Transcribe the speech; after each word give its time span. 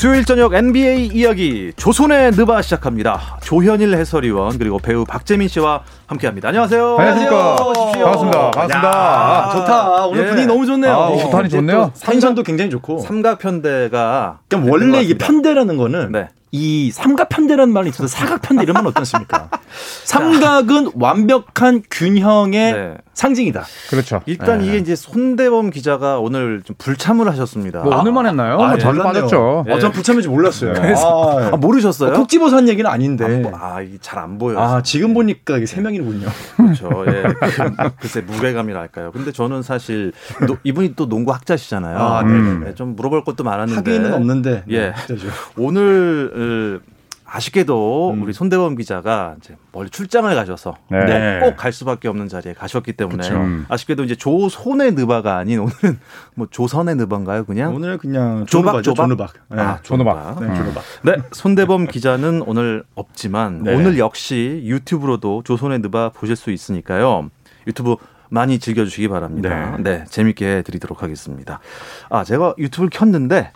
수요일 0.00 0.24
저녁 0.24 0.54
NBA 0.54 1.10
이야기 1.12 1.74
조선의 1.76 2.30
느바 2.30 2.62
시작합니다. 2.62 3.36
조현일 3.42 3.94
해설위원 3.96 4.56
그리고 4.56 4.78
배우 4.78 5.04
박재민 5.04 5.46
씨와 5.46 5.82
함께합니다. 6.06 6.48
안녕하세요. 6.48 6.96
안녕하십니까. 6.96 7.56
반갑습니다. 7.56 8.50
반갑습니다. 8.50 8.88
야, 8.88 9.50
좋다. 9.52 10.06
오늘 10.06 10.22
예. 10.22 10.28
분위기 10.30 10.46
너무 10.46 10.64
좋네요. 10.64 10.90
아, 10.90 11.16
좋다니 11.18 11.50
좋네요. 11.50 11.92
텐션도 12.00 12.44
굉장히 12.44 12.70
좋고. 12.70 13.00
삼각편대가 13.00 14.38
그러니까 14.48 14.72
원래 14.72 15.02
이게 15.02 15.18
편대라는 15.18 15.76
거는 15.76 16.12
네. 16.12 16.28
이 16.50 16.90
삼각편대라는 16.92 17.70
말이 17.70 17.90
있어서 17.90 18.08
사각편대 18.08 18.62
이러면 18.62 18.86
어떻습니까? 18.86 19.50
삼각은 20.04 20.92
완벽한 20.94 21.82
균형의 21.90 22.72
네. 22.72 22.94
상징이다. 23.20 23.64
그렇죠. 23.90 24.22
일단 24.24 24.64
이게 24.64 24.78
이제 24.78 24.96
손대범 24.96 25.68
기자가 25.70 26.18
오늘 26.20 26.62
좀 26.64 26.74
불참을 26.78 27.28
하셨습니다. 27.28 27.80
뭐 27.80 27.98
오늘만 27.98 28.26
했나요? 28.26 28.54
아, 28.54 28.68
뭐 28.68 28.78
자주 28.78 28.96
몰랐네요. 28.96 29.12
빠졌죠. 29.24 29.64
예. 29.68 29.72
어, 29.72 29.78
전 29.78 29.92
불참인지 29.92 30.28
몰랐어요. 30.28 30.72
아, 30.74 31.50
아, 31.52 31.56
모르셨어요? 31.58 32.14
콕 32.14 32.28
집어서 32.30 32.56
한 32.56 32.66
얘기는 32.68 32.90
아닌데. 32.90 33.42
아, 33.52 33.82
이게 33.82 33.98
잘 34.00 34.18
안 34.20 34.38
보여요. 34.38 34.58
아, 34.58 34.82
지금 34.82 35.12
보니까 35.12 35.58
이게 35.58 35.66
세 35.66 35.80
명이군요. 35.82 36.28
그렇죠. 36.56 36.88
예. 37.08 37.22
그, 37.22 37.90
글쎄 38.00 38.22
무게감이랄까요. 38.22 39.12
근데 39.12 39.32
저는 39.32 39.62
사실 39.62 40.12
노- 40.46 40.56
이분이 40.64 40.94
또 40.96 41.06
농구 41.08 41.32
학자시잖아요. 41.32 41.98
아, 41.98 42.20
음. 42.22 42.62
네, 42.64 42.74
좀 42.74 42.96
물어볼 42.96 43.24
것도 43.24 43.44
많았는데 43.44 43.90
하기는 43.90 44.14
없는데. 44.14 44.64
예. 44.70 44.94
진짜죠. 45.06 45.28
오늘 45.58 46.80
어, 46.82 46.90
아쉽게도 47.32 48.10
음. 48.10 48.22
우리 48.22 48.32
손대범 48.32 48.74
기자가 48.76 49.36
이제 49.38 49.56
멀리 49.72 49.88
출장을 49.88 50.34
가셔서 50.34 50.76
네. 50.90 51.38
꼭갈 51.40 51.72
수밖에 51.72 52.08
없는 52.08 52.28
자리에 52.28 52.54
가셨기 52.54 52.94
때문에 52.94 53.22
그쵸. 53.22 53.36
음. 53.36 53.66
아쉽게도 53.68 54.02
이제 54.02 54.16
조선의 54.16 54.92
느바가 54.94 55.36
아닌 55.36 55.60
오늘은 55.60 55.98
뭐 56.34 56.48
조선의 56.50 56.96
느바인가요, 56.96 57.44
그냥? 57.44 57.74
오늘 57.74 57.98
그냥 57.98 58.46
조박, 58.46 58.82
조박? 58.82 59.04
조누박. 59.04 59.32
네. 59.48 59.60
아, 59.60 59.78
조누박. 59.82 60.40
네, 60.40 60.54
조누박. 60.54 60.84
네, 61.04 61.16
손대범 61.30 61.86
기자는 61.86 62.42
오늘 62.46 62.82
없지만 62.96 63.62
네. 63.62 63.74
오늘 63.76 63.98
역시 63.98 64.62
유튜브로도 64.64 65.42
조선의 65.44 65.78
느바 65.80 66.10
보실 66.10 66.34
수 66.34 66.50
있으니까요. 66.50 67.30
유튜브 67.68 67.96
많이 68.28 68.58
즐겨주시기 68.58 69.08
바랍니다. 69.08 69.76
네. 69.80 70.04
재밌게 70.08 70.62
드리도록 70.62 71.02
하겠습니다. 71.02 71.60
아, 72.08 72.24
제가 72.24 72.54
유튜브를 72.58 72.90
켰는데 72.90 73.52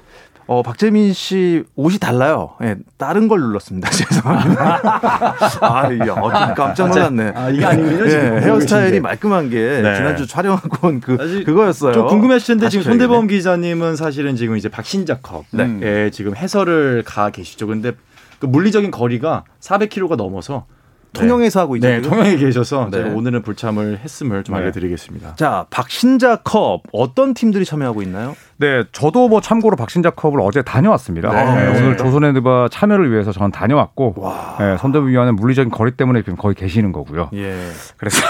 어, 0.46 0.62
박재민 0.62 1.12
씨 1.12 1.64
옷이 1.74 1.98
달라요. 1.98 2.52
예, 2.62 2.76
다른 2.98 3.28
걸 3.28 3.40
눌렀습니다. 3.40 3.88
죄송합니다. 3.90 4.80
아, 5.60 5.90
이게 5.90 6.10
어, 6.10 6.54
깜짝 6.54 6.88
놀랐네. 6.88 7.32
아, 7.34 7.48
이게 7.50 7.64
아니군요, 7.64 8.06
예, 8.08 8.40
헤어스타일이. 8.42 9.00
말끔한 9.00 9.50
게 9.50 9.80
네. 9.82 9.96
지난주 9.96 10.26
촬영하고 10.26 10.86
온 10.86 11.00
그, 11.00 11.16
그거였어요. 11.44 11.92
좀 11.92 12.06
궁금하실 12.08 12.46
텐데 12.58 12.68
지금. 12.68 12.84
손대범 12.84 13.26
기자님은 13.26 13.96
사실은 13.96 14.36
지금 14.36 14.56
이제 14.56 14.68
박신자 14.68 15.20
컵에 15.20 15.66
네. 15.66 16.10
지금 16.10 16.36
해설을 16.36 17.02
가 17.06 17.30
계시죠. 17.30 17.66
근데 17.66 17.92
그 18.38 18.46
물리적인 18.46 18.90
거리가 18.90 19.44
400km가 19.60 20.16
넘어서 20.16 20.66
통영에서 21.14 21.60
하고 21.60 21.76
있죠. 21.76 21.88
네? 21.88 22.02
통영에 22.02 22.36
계셔서 22.36 22.88
네. 22.90 22.98
제가 22.98 23.14
오늘은 23.14 23.42
불참을 23.42 24.00
했음을 24.04 24.42
좀 24.44 24.56
네. 24.56 24.60
알려드리겠습니다. 24.62 25.36
자, 25.36 25.66
박신자 25.70 26.36
컵 26.42 26.82
어떤 26.92 27.34
팀들이 27.34 27.64
참여하고 27.64 28.02
있나요? 28.02 28.36
네, 28.56 28.84
저도 28.92 29.28
뭐 29.28 29.40
참고로 29.40 29.76
박신자컵을 29.76 30.40
어제 30.40 30.62
다녀왔습니다. 30.62 31.30
네. 31.30 31.44
네, 31.44 31.78
오늘 31.78 31.96
조선의 31.96 32.34
드바 32.34 32.68
참여를 32.70 33.10
위해서 33.10 33.32
저는 33.32 33.50
다녀왔고, 33.50 34.14
네, 34.58 34.76
손대부 34.78 35.08
위원은 35.08 35.36
물리적인 35.36 35.70
거리 35.70 35.92
때문에 35.92 36.22
지금 36.22 36.36
거기 36.36 36.54
계시는 36.54 36.92
거고요. 36.92 37.30
예. 37.34 37.54
그래서 37.96 38.22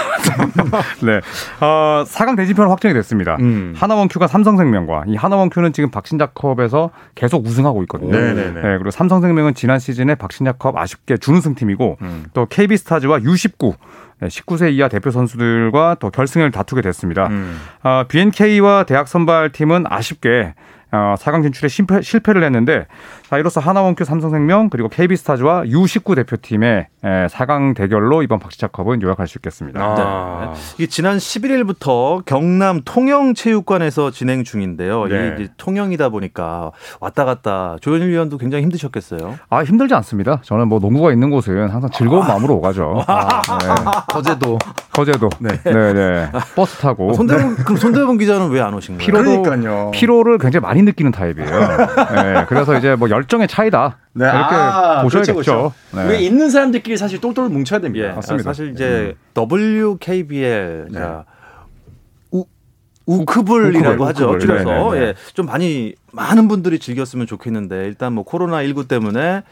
네, 1.05 1.21
어, 1.61 2.03
4강 2.05 2.35
대진표는 2.37 2.69
확정이 2.69 2.93
됐습니다. 2.93 3.37
음. 3.39 3.73
하나원큐가 3.77 4.27
삼성생명과 4.27 5.03
이 5.07 5.15
하나원큐는 5.15 5.73
지금 5.73 5.91
박신자컵에서 5.91 6.89
계속 7.13 7.45
우승하고 7.45 7.83
있거든요. 7.83 8.11
네네네. 8.11 8.51
네, 8.53 8.61
그리고 8.61 8.91
삼성생명은 8.91 9.53
지난 9.53 9.79
시즌에 9.79 10.15
박신자컵 10.15 10.77
아쉽게 10.77 11.17
준우승 11.17 11.55
팀이고 11.55 11.97
음. 12.01 12.25
또 12.33 12.45
KB스타즈와 12.47 13.19
U19 13.19 13.71
네, 13.71 13.75
19세 14.21 14.73
이하 14.73 14.87
대표 14.87 15.11
선수들과 15.11 15.97
또 15.99 16.09
결승을 16.09 16.51
다투게 16.51 16.81
됐습니다. 16.81 17.27
음. 17.27 17.59
어, 17.83 18.05
BNK와 18.07 18.83
대학 18.85 19.07
선발팀은 19.07 19.85
아쉽게 19.87 20.53
어, 20.95 21.15
4강 21.19 21.41
진출에 21.43 21.67
실패, 21.67 22.01
실패를 22.01 22.43
했는데 22.43 22.85
자, 23.29 23.37
이로써 23.37 23.59
하나원큐 23.59 24.03
삼성생명 24.05 24.69
그리고 24.69 24.87
KB스타즈와 24.89 25.63
U19 25.63 26.15
대표팀의 26.15 26.87
에, 27.03 27.27
4강 27.27 27.75
대결로 27.75 28.23
이번 28.23 28.39
박시차컵은 28.39 29.01
요약할 29.01 29.27
수 29.27 29.37
있겠습니다. 29.39 29.81
아. 29.83 30.51
네. 30.53 30.59
이게 30.77 30.87
지난 30.87 31.17
11일부터 31.17 32.23
경남 32.25 32.81
통영체육관에서 32.85 34.11
진행 34.11 34.43
중인데요. 34.43 35.05
네. 35.07 35.15
이게 35.33 35.43
이제 35.43 35.53
통영이다 35.57 36.09
보니까 36.09 36.71
왔다 36.99 37.25
갔다 37.25 37.77
조현일 37.81 38.09
위원도 38.09 38.37
굉장히 38.37 38.63
힘드셨겠어요. 38.63 39.35
아 39.49 39.63
힘들지 39.63 39.93
않습니다. 39.95 40.39
저는 40.43 40.67
뭐 40.67 40.79
농구가 40.79 41.11
있는 41.11 41.29
곳은 41.29 41.69
항상 41.69 41.89
즐거운 41.91 42.27
마음으로 42.27 42.55
오가죠. 42.55 43.03
네. 43.05 44.15
어제도 44.15 44.57
거제도 44.93 45.29
네. 45.39 45.49
네, 45.63 46.29
버스 46.55 46.77
타고 46.77 47.13
손대범 47.13 47.55
그럼 47.57 47.77
손대범 47.77 48.17
기자는 48.17 48.49
왜 48.51 48.65
안 48.65 48.73
오신 48.73 48.97
거예요? 48.97 49.05
피로도 49.05 49.41
그러니까요. 49.43 49.91
피로를 49.91 50.37
굉장히 50.39 50.61
많이 50.63 50.81
느끼는 50.85 51.11
타입이에요. 51.11 51.49
네, 52.15 52.45
그래서 52.47 52.77
이제 52.77 52.95
뭐 52.95 53.09
열정의 53.09 53.47
차이다 53.47 53.97
네, 54.13 54.25
이렇게 54.25 54.55
아, 54.55 55.01
보셔야겠죠. 55.03 55.33
그렇죠, 55.33 55.73
그렇죠. 55.91 56.07
네. 56.07 56.13
왜 56.13 56.19
있는 56.21 56.49
사람들끼리 56.49 56.97
사실 56.97 57.19
똘똘 57.19 57.49
뭉쳐야 57.49 57.79
됩니다. 57.79 58.07
예, 58.07 58.11
맞습니다. 58.13 58.49
사실 58.49 58.71
이제 58.71 59.15
WKBL 59.37 60.87
네. 60.91 60.99
자, 60.99 61.25
우 62.31 62.45
우크블이라고 63.05 63.95
우크블, 63.95 64.07
하죠. 64.07 64.25
우크블. 64.25 64.39
줄여서 64.39 64.93
네, 64.93 64.99
네, 64.99 64.99
네. 64.99 65.07
예, 65.07 65.15
좀 65.33 65.45
많이 65.45 65.93
많은 66.11 66.47
분들이 66.47 66.79
즐겼으면 66.79 67.27
좋겠는데 67.27 67.85
일단 67.85 68.13
뭐 68.13 68.23
코로나 68.23 68.63
19 68.63 68.87
때문에 68.87 69.43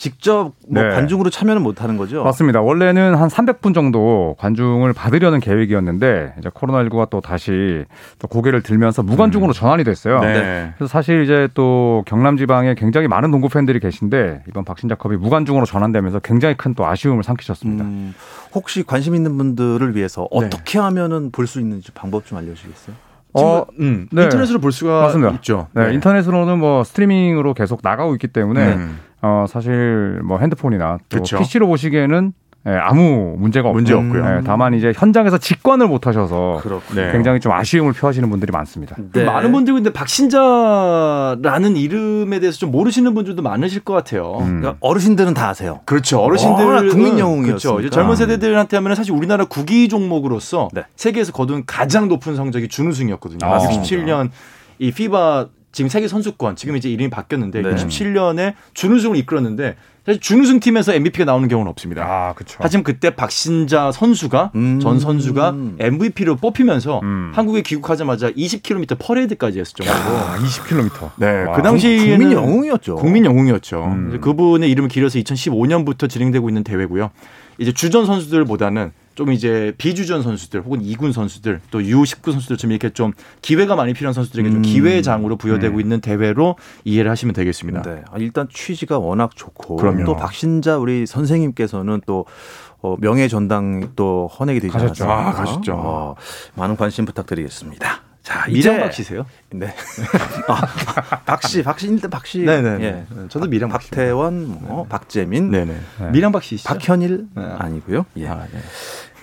직접 0.00 0.52
뭐 0.66 0.82
네. 0.82 0.88
관중으로 0.94 1.28
참여는 1.28 1.60
못 1.62 1.82
하는 1.82 1.98
거죠. 1.98 2.24
맞습니다. 2.24 2.62
원래는 2.62 3.14
한 3.16 3.28
300분 3.28 3.74
정도 3.74 4.34
관중을 4.38 4.94
받으려는 4.94 5.40
계획이었는데 5.40 6.36
이제 6.38 6.48
코로나19가 6.48 7.10
또 7.10 7.20
다시 7.20 7.84
또 8.18 8.26
고개를 8.26 8.62
들면서 8.62 9.02
무관중으로 9.02 9.52
전환이 9.52 9.84
됐어요. 9.84 10.20
네. 10.20 10.72
그래서 10.78 10.90
사실 10.90 11.22
이제 11.22 11.48
또 11.52 12.02
경남 12.06 12.38
지방에 12.38 12.74
굉장히 12.76 13.08
많은 13.08 13.30
농구 13.30 13.50
팬들이 13.50 13.78
계신데 13.78 14.44
이번 14.48 14.64
박신자컵이 14.64 15.18
무관중으로 15.18 15.66
전환되면서 15.66 16.20
굉장히 16.20 16.56
큰 16.56 16.70
또 16.76 16.86
아쉬움을 16.86 17.24
삼키셨습니다. 17.24 17.84
음, 17.84 18.14
혹시 18.54 18.84
관심 18.84 19.16
있는 19.16 19.36
분들을 19.36 19.96
위해서 19.96 20.28
네. 20.32 20.46
어떻게 20.46 20.78
하면은 20.78 21.30
볼 21.32 21.46
수 21.48 21.58
있는지 21.60 21.90
방법 21.92 22.24
좀 22.24 22.38
알려주시겠어요? 22.38 22.94
어, 23.34 23.66
음, 23.80 24.06
네. 24.12 24.22
인터넷으로 24.22 24.60
볼 24.60 24.70
수가 24.72 25.02
맞습니다. 25.02 25.32
있죠. 25.34 25.66
네, 25.74 25.92
인터넷으로는 25.94 26.58
뭐 26.58 26.84
스트리밍으로 26.84 27.54
계속 27.54 27.80
나가고 27.82 28.14
있기 28.14 28.28
때문에 28.28 28.74
음. 28.74 28.98
어, 29.22 29.44
사실 29.48 30.20
뭐 30.24 30.38
핸드폰이나 30.38 30.98
또 31.08 31.18
그쵸. 31.18 31.38
PC로 31.38 31.66
보시기에는 31.66 32.32
예, 32.66 32.72
아무 32.72 33.36
문제가 33.38 33.68
없고 33.68 33.74
문제 33.74 33.94
없고요. 33.94 34.22
예, 34.22 34.42
다만 34.44 34.74
이제 34.74 34.92
현장에서 34.94 35.38
직관을 35.38 35.88
못 35.88 36.06
하셔서 36.06 36.60
그렇군요. 36.62 37.00
네. 37.00 37.12
굉장히 37.12 37.40
좀 37.40 37.52
아쉬움을 37.52 37.94
표하시는 37.94 38.28
분들이 38.28 38.52
많습니다. 38.52 38.96
네. 39.14 39.24
많은 39.24 39.50
분들이 39.50 39.76
근데 39.76 39.90
박신자라는 39.90 41.76
이름에 41.76 42.38
대해서 42.38 42.58
좀 42.58 42.70
모르시는 42.70 43.14
분들도 43.14 43.40
많으실 43.40 43.80
것 43.82 43.94
같아요. 43.94 44.36
음. 44.40 44.60
그러니까 44.60 44.76
어르신들은 44.80 45.32
다 45.32 45.48
아세요. 45.48 45.80
그렇죠. 45.86 46.18
워낙 46.18 46.28
어르신들 46.32 46.88
국민 46.90 47.18
영웅이었으니까. 47.18 47.44
그렇죠. 47.44 47.80
이제 47.80 47.88
젊은 47.88 48.14
세대들한테 48.14 48.76
하면 48.76 48.94
사실 48.94 49.12
우리나라 49.12 49.46
국기 49.46 49.88
종목으로서 49.88 50.68
네. 50.74 50.84
세계에서 50.96 51.32
거둔 51.32 51.64
가장 51.66 52.08
높은 52.08 52.36
성적이 52.36 52.68
준우승이었거든요. 52.68 53.38
아, 53.50 53.58
67년 53.58 54.28
이 54.78 54.92
피바 54.92 55.48
지금 55.72 55.88
세계 55.88 56.08
선수권 56.08 56.56
지금 56.56 56.76
이제 56.76 56.90
이름이 56.90 57.10
바뀌었는데 57.10 57.62
네. 57.62 57.74
67년에 57.74 58.54
준우승을 58.74 59.16
이끌었는데 59.16 59.76
사실 60.04 60.20
준우승 60.20 60.60
팀에서 60.60 60.94
MVP가 60.94 61.24
나오는 61.24 61.46
경우는 61.46 61.70
없습니다. 61.70 62.02
아, 62.02 62.32
그렇죠. 62.32 62.58
하지만 62.60 62.82
그때 62.82 63.10
박신자 63.10 63.92
선수가 63.92 64.52
음. 64.54 64.80
전 64.80 64.98
선수가 64.98 65.54
MVP로 65.78 66.36
뽑히면서 66.36 67.00
음. 67.02 67.32
한국에 67.34 67.62
귀국하자마자 67.62 68.30
20km 68.30 68.96
퍼레이드까지 68.98 69.60
했을 69.60 69.74
정도로 69.74 70.16
아, 70.16 70.38
20km. 70.38 71.10
네, 71.16 71.44
와. 71.44 71.54
그 71.54 71.62
당시에는 71.62 72.18
국민 72.18 72.32
영웅이었죠. 72.32 72.94
국민 72.96 73.24
영웅이었죠. 73.26 73.84
음. 73.84 74.18
그분의 74.20 74.70
이름을 74.70 74.88
길어서 74.88 75.18
2015년부터 75.18 76.08
진행되고 76.08 76.48
있는 76.48 76.64
대회고요. 76.64 77.10
이제 77.58 77.72
주전 77.72 78.06
선수들보다는 78.06 78.92
좀 79.20 79.32
이제 79.32 79.74
비주전 79.76 80.22
선수들 80.22 80.62
혹은 80.62 80.80
이군 80.80 81.12
선수들 81.12 81.60
또 81.70 81.80
U19 81.80 82.32
선수들 82.32 82.56
좀 82.56 82.70
이렇게 82.70 82.88
좀 82.88 83.12
기회가 83.42 83.76
많이 83.76 83.92
필요한 83.92 84.14
선수들에게 84.14 84.48
좀 84.48 84.58
음. 84.60 84.62
기회장으로 84.62 85.36
부여되고 85.36 85.78
있는 85.78 86.00
대회로 86.00 86.56
이해를 86.86 87.10
하시면 87.10 87.34
되겠습니다. 87.34 87.82
네. 87.82 88.02
아, 88.10 88.16
일단 88.16 88.48
취지가 88.50 88.98
워낙 88.98 89.32
좋고 89.36 89.76
그럼요. 89.76 90.04
또 90.06 90.16
박신자 90.16 90.78
우리 90.78 91.04
선생님께서는 91.04 92.00
또 92.06 92.24
어, 92.80 92.96
명예 92.98 93.28
전당 93.28 93.90
또 93.94 94.26
헌액이 94.38 94.58
되지 94.60 94.72
가셨죠. 94.72 95.04
않았습니까? 95.04 95.28
아, 95.28 95.32
가셨죠. 95.34 95.74
어, 95.74 96.14
많은 96.54 96.78
관심 96.78 97.04
부탁드리겠습니다. 97.04 98.00
자, 98.22 98.44
이제 98.48 98.56
미장 98.70 98.80
박 98.80 98.92
씨세요? 98.92 99.24
네. 99.50 99.74
아, 100.46 100.60
박씨, 101.24 101.62
박씨 101.62 101.88
일단 101.88 102.10
박씨. 102.10 102.40
네네. 102.40 102.84
예. 102.84 103.06
저도 103.28 103.46
미랑 103.46 103.70
박씨. 103.70 103.90
박태원, 103.90 104.60
뭐 104.62 104.84
박재민, 104.84 105.50
네네. 105.50 105.74
네. 105.98 106.10
미랑 106.10 106.30
박씨시죠? 106.30 106.68
박현일 106.68 107.26
네. 107.34 107.42
아니고요. 107.42 108.04
예. 108.18 108.28
아, 108.28 108.46
네. 108.52 108.60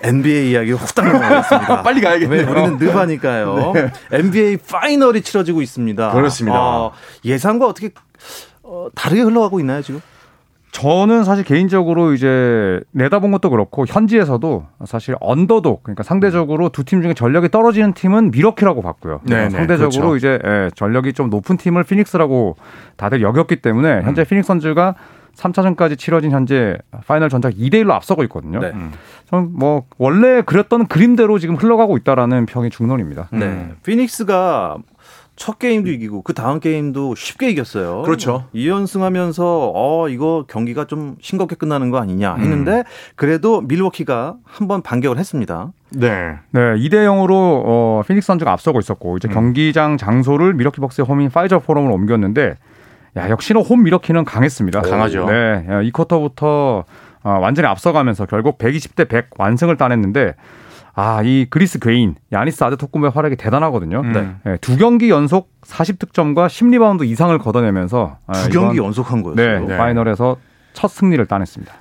NBA 0.04 0.52
이야기 0.52 0.72
후딱 0.72 1.06
넘어가겠습니다. 1.06 1.82
빨리 1.84 2.02
가야겠네요. 2.02 2.40
왜 2.40 2.52
우리는 2.52 2.78
느바니까요. 2.78 3.74
NBA 4.12 4.58
파이널이 4.58 5.22
치러지고 5.22 5.62
있습니다. 5.62 6.12
그렇습니다. 6.12 6.60
어, 6.60 6.92
예상과 7.26 7.66
어떻게 7.68 7.90
어, 8.64 8.88
다르게 8.96 9.22
흘러가고 9.22 9.60
있나요 9.60 9.82
지금? 9.82 10.02
저는 10.72 11.24
사실 11.24 11.44
개인적으로 11.44 12.14
이제 12.14 12.80
내다본 12.92 13.32
것도 13.32 13.50
그렇고 13.50 13.86
현지에서도 13.88 14.66
사실 14.86 15.16
언더독 15.20 15.82
그러니까 15.84 16.04
상대적으로 16.04 16.70
두 16.70 16.84
팀 16.84 17.02
중에 17.02 17.16
전력이 17.16 17.50
떨어지는 17.50 17.94
팀은 17.94 18.30
미러키라고 18.30 18.84
봤고요. 18.84 19.22
네네, 19.24 19.50
상대적으로 19.50 20.10
그렇죠. 20.10 20.18
이제 20.18 20.40
예, 20.46 20.70
전력이 20.76 21.14
좀 21.14 21.32
높은 21.32 21.58
팀을 21.58 21.84
피닉스라고 21.84 22.58
다들 22.96 23.22
여겼기 23.24 23.56
때문에 23.62 24.02
현재 24.04 24.24
피닉스 24.24 24.46
선즈가 24.48 24.94
3차전까지 25.38 25.98
치러진 25.98 26.32
현재 26.32 26.78
파이널 27.06 27.30
전적 27.30 27.54
2대 27.54 27.76
1로 27.84 27.92
앞서고 27.92 28.24
있거든요. 28.24 28.60
네. 28.60 28.72
저는 29.30 29.52
뭐 29.54 29.84
원래 29.98 30.42
그렸던 30.42 30.88
그림대로 30.88 31.38
지금 31.40 31.56
흘러가고 31.56 31.96
있다라는 31.98 32.46
평이 32.48 32.70
중론입니다. 32.72 33.30
네. 33.32 33.46
음. 33.46 33.76
피닉스가 33.86 34.78
첫 35.36 35.60
게임도 35.60 35.92
이기고 35.92 36.24
그 36.24 36.34
다음 36.34 36.60
게임도 36.60 37.14
쉽게 37.14 37.52
이겼어요. 37.52 38.02
그렇죠. 38.02 38.46
2연승하면서 38.56 39.72
어 39.76 40.10
이거 40.10 40.46
경기가 40.48 40.86
좀 40.86 41.16
싱겁게 41.22 41.56
끝나는 41.56 41.92
거 41.92 42.00
아니냐 42.00 42.34
했는데 42.36 42.84
그래도 43.16 43.62
밀워키가 43.62 44.36
한 44.44 44.68
번 44.68 44.82
반격을 44.82 45.20
했습니다. 45.20 45.72
네. 45.92 46.40
네, 46.50 46.60
2대 46.60 46.94
0으로 47.06 47.30
어, 47.32 48.02
피닉스 48.08 48.26
선즈가 48.26 48.52
앞서고 48.52 48.80
있었고 48.80 49.14
음. 49.14 49.18
이제 49.18 49.28
경기장 49.28 49.98
장소를 49.98 50.56
밀워키 50.56 50.82
벅스의 50.82 51.06
홈인 51.06 51.30
파이저 51.30 51.60
포럼으로 51.60 51.94
옮겼는데 51.94 52.56
야, 53.16 53.30
역시나 53.30 53.62
홈 53.62 53.84
밀워키는 53.84 54.26
강했습니다. 54.26 54.82
강하죠. 54.82 55.26
네, 55.26 55.66
야, 55.70 55.82
이 55.82 55.92
쿼터부터 55.92 56.84
어, 57.24 57.30
완전히 57.42 57.68
앞서가면서 57.68 58.26
결국 58.26 58.58
120대 58.58 59.08
100 59.08 59.30
완승을 59.38 59.78
따냈는데 59.78 60.36
아, 60.94 61.22
이 61.24 61.46
그리스 61.50 61.78
괴인 61.78 62.16
야니스 62.32 62.64
아데토쿤보의 62.64 63.12
활약이 63.12 63.36
대단하거든요. 63.36 64.02
네. 64.02 64.32
네, 64.44 64.58
두 64.62 64.78
경기 64.78 65.10
연속 65.12 65.52
40득점과 65.62 66.48
10리바운드 66.48 67.06
이상을 67.06 67.38
걷어내면서 67.38 68.18
아, 68.26 68.34
두 68.34 68.50
경기 68.50 68.80
연속한 68.80 69.22
거였어요. 69.22 69.60
네, 69.60 69.66
네. 69.68 69.78
파이널에서 69.78 70.38
첫 70.74 70.90
승리를 70.90 71.24
따냈습니다. 71.28 71.72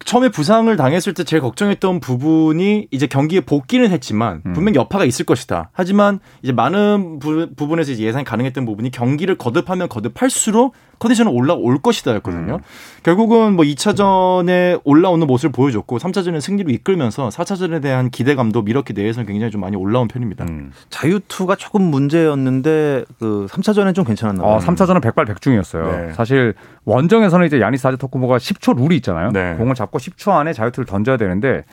그 0.00 0.06
처음에 0.06 0.30
부상을 0.30 0.74
당했을 0.76 1.12
때 1.12 1.24
제일 1.24 1.42
걱정했던 1.42 2.00
부분이 2.00 2.88
이제 2.90 3.06
경기에 3.06 3.40
복귀는 3.42 3.90
했지만 3.90 4.42
음. 4.46 4.54
분명 4.54 4.74
여파가 4.74 5.04
있을 5.04 5.26
것이다. 5.26 5.70
하지만 5.72 6.20
이제 6.42 6.52
많은 6.52 7.18
부, 7.18 7.54
분에서 7.54 7.92
이제 7.92 8.02
예상이 8.02 8.24
가능했던 8.24 8.64
부분이 8.64 8.90
경기를 8.90 9.36
거듭하면 9.36 9.90
거듭할수록 9.90 10.74
컨디션은 11.00 11.32
올라올 11.32 11.78
것이다였거든요. 11.78 12.60
결국은 13.02 13.54
뭐 13.54 13.64
2차전에 13.64 14.80
올라오는 14.84 15.26
모습을 15.26 15.50
보여줬고 15.50 15.98
3차전에 15.98 16.40
승리로 16.40 16.70
이끌면서 16.70 17.30
4차전에 17.30 17.82
대한 17.82 18.10
기대감도 18.10 18.62
미러키 18.62 18.92
내에서는 18.92 19.26
굉장히 19.26 19.50
좀 19.50 19.62
많이 19.62 19.76
올라온 19.76 20.08
편입니다. 20.08 20.44
음. 20.44 20.72
자유투가 20.90 21.56
조금 21.56 21.82
문제였는데 21.82 23.04
그 23.18 23.46
3차전엔 23.50 23.94
좀 23.94 24.04
괜찮았나 24.04 24.42
봐요. 24.42 24.52
어, 24.52 24.58
3차전은 24.58 25.02
백발백중이었어요. 25.02 25.90
네. 25.90 26.12
사실 26.12 26.54
원정에서는 26.84 27.46
이제 27.46 27.60
야니스 27.60 27.86
아데토쿠보가 27.86 28.36
10초 28.36 28.76
룰이 28.76 28.96
있잖아요. 28.96 29.30
네. 29.32 29.54
공을 29.54 29.74
잡고 29.74 29.98
10초 29.98 30.32
안에 30.32 30.52
자유투를 30.52 30.84
던져야 30.84 31.16
되는데 31.16 31.64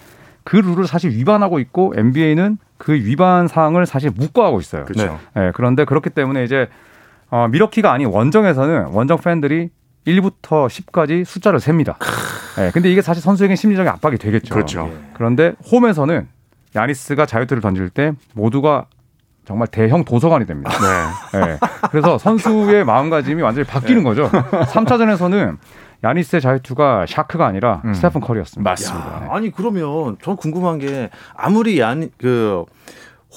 그 0.45 0.55
룰을 0.55 0.87
사실 0.87 1.11
위반하고 1.11 1.59
있고 1.59 1.93
NBA는 1.97 2.57
그 2.77 2.93
위반 2.93 3.49
사항을 3.49 3.85
사실 3.85 4.09
묵과하고 4.15 4.61
있어요. 4.61 4.85
그렇죠. 4.85 5.19
네, 5.35 5.51
그런데 5.53 5.83
그렇기 5.83 6.11
때문에 6.11 6.45
이제 6.45 6.69
어, 7.29 7.47
밀워키가 7.49 7.91
아닌 7.91 8.07
원정에서는 8.07 8.87
원정 8.87 9.17
팬들이 9.19 9.69
1부터 10.05 10.67
10까지 10.67 11.25
숫자를 11.25 11.59
셉니다. 11.59 11.97
네, 12.55 12.71
근데 12.71 12.91
이게 12.91 13.01
사실 13.01 13.21
선수에게 13.21 13.55
심리적인 13.55 13.91
압박이 13.91 14.17
되겠죠. 14.17 14.53
그렇죠. 14.53 14.91
그런데 15.13 15.53
홈에서는 15.71 16.27
야니스가 16.75 17.25
자유투를 17.25 17.61
던질 17.61 17.89
때 17.89 18.13
모두가 18.33 18.85
정말 19.45 19.67
대형 19.67 20.03
도서관이 20.03 20.45
됩니다. 20.45 20.71
네. 21.31 21.39
네. 21.39 21.57
그래서 21.91 22.17
선수의 22.17 22.83
마음가짐이 22.83 23.41
완전히 23.41 23.65
바뀌는 23.65 24.03
거죠. 24.03 24.29
3차전에서는 24.29 25.57
야니스의 26.03 26.41
자유투가 26.41 27.05
샤크가 27.07 27.45
아니라 27.45 27.81
음. 27.85 27.93
스테픈 27.93 28.21
커리였습니다. 28.21 28.69
맞습니다. 28.69 29.07
야, 29.07 29.27
아니 29.31 29.51
그러면 29.51 30.17
전 30.21 30.35
궁금한 30.35 30.79
게 30.79 31.09
아무리 31.35 31.79
얀그 31.79 32.65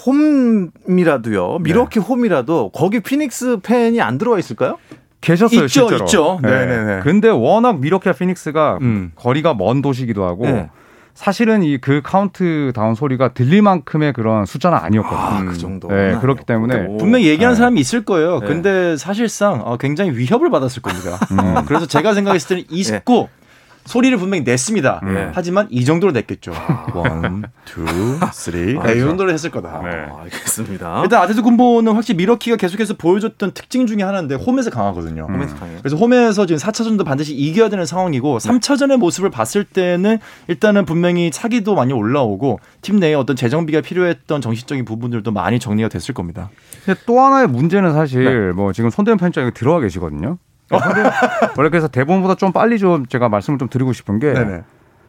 홈이라도요 0.06 1.58
밀워키 1.60 1.98
홈이라도 1.98 2.70
거기 2.70 3.00
피닉스 3.00 3.58
팬이 3.62 4.00
안 4.00 4.18
들어와 4.18 4.38
있을까요? 4.38 4.78
계셨어요, 5.20 5.64
있죠, 5.64 5.88
실제로. 5.88 6.04
있죠. 6.04 6.38
네 6.42 6.66
네네. 6.66 7.00
근데 7.02 7.28
워낙 7.28 7.80
밀워키와 7.80 8.14
피닉스가 8.14 8.78
음. 8.80 9.12
거리가 9.16 9.54
먼 9.54 9.82
도시기도 9.82 10.24
하고 10.24 10.46
네. 10.46 10.70
사실은 11.12 11.62
이 11.62 11.76
그 11.78 12.00
카운트 12.02 12.72
다운 12.74 12.94
소리가 12.94 13.34
들릴 13.34 13.60
만큼의 13.60 14.14
그런 14.14 14.46
숫자는 14.46 14.78
아니었거든요. 14.78 15.20
아, 15.20 15.40
음. 15.40 15.46
그 15.46 15.58
정도. 15.58 15.88
네, 15.88 16.16
그렇기 16.18 16.46
때문에 16.46 16.96
분명히 16.96 17.26
얘기하는 17.26 17.54
네. 17.54 17.58
사람이 17.58 17.78
있을 17.80 18.04
거예요. 18.06 18.40
네. 18.40 18.46
근데 18.46 18.96
사실상 18.96 19.60
어, 19.66 19.76
굉장히 19.76 20.12
위협을 20.12 20.50
받았을 20.50 20.80
겁니다. 20.80 21.18
음. 21.32 21.38
어, 21.56 21.64
그래서 21.66 21.84
제가 21.84 22.14
생각했을 22.14 22.48
때는 22.48 22.64
29 22.70 23.28
소리를 23.84 24.16
분명히 24.18 24.44
냈습니다. 24.44 25.00
네. 25.04 25.30
하지만 25.32 25.66
이 25.70 25.84
정도로 25.84 26.12
냈겠죠. 26.12 26.52
one, 26.94 27.44
two, 27.64 27.84
three. 28.32 28.78
아, 28.78 28.84
네, 28.84 28.92
이 28.92 28.94
그렇죠. 28.94 29.06
정도로 29.08 29.32
했을 29.32 29.50
거다. 29.50 29.80
네. 29.82 29.90
아, 29.90 30.20
알겠습니다. 30.22 31.02
일단 31.02 31.22
아테토쿤보는 31.22 31.92
확실히 31.92 32.18
밀워키가 32.18 32.56
계속해서 32.56 32.94
보여줬던 32.94 33.52
특징 33.52 33.86
중에 33.86 34.02
하나인데 34.02 34.36
홈에서 34.36 34.70
강하거든요. 34.70 35.26
홈에서 35.28 35.56
강해요. 35.56 35.78
그래서 35.78 35.96
홈에서 35.96 36.46
지금 36.46 36.58
4차전도 36.58 37.04
반드시 37.04 37.34
이겨야 37.34 37.68
되는 37.68 37.86
상황이고 37.86 38.38
3차전의 38.38 38.98
모습을 38.98 39.30
봤을 39.30 39.64
때는 39.64 40.18
일단은 40.48 40.84
분명히 40.84 41.30
사기도 41.30 41.74
많이 41.74 41.92
올라오고 41.92 42.60
팀 42.82 42.98
내에 43.00 43.14
어떤 43.14 43.36
재정비가 43.36 43.80
필요했던 43.80 44.40
정신적인 44.40 44.84
부분들도 44.84 45.30
많이 45.32 45.58
정리가 45.58 45.88
됐을 45.88 46.14
겁니다. 46.14 46.50
또 47.06 47.20
하나의 47.20 47.48
문제는 47.48 47.92
사실 47.92 48.24
네. 48.24 48.52
뭐 48.52 48.72
지금 48.72 48.90
손대현 48.90 49.18
편집장이 49.18 49.52
들어와 49.52 49.80
계시거든요. 49.80 50.38
손대현- 50.78 51.12
원래 51.58 51.68
그래서 51.70 51.88
대본보다 51.88 52.34
좀 52.36 52.52
빨리 52.52 52.78
좀 52.78 53.06
제가 53.06 53.28
말씀을 53.28 53.58
좀 53.58 53.68
드리고 53.68 53.92
싶은 53.92 54.18
게 54.18 54.32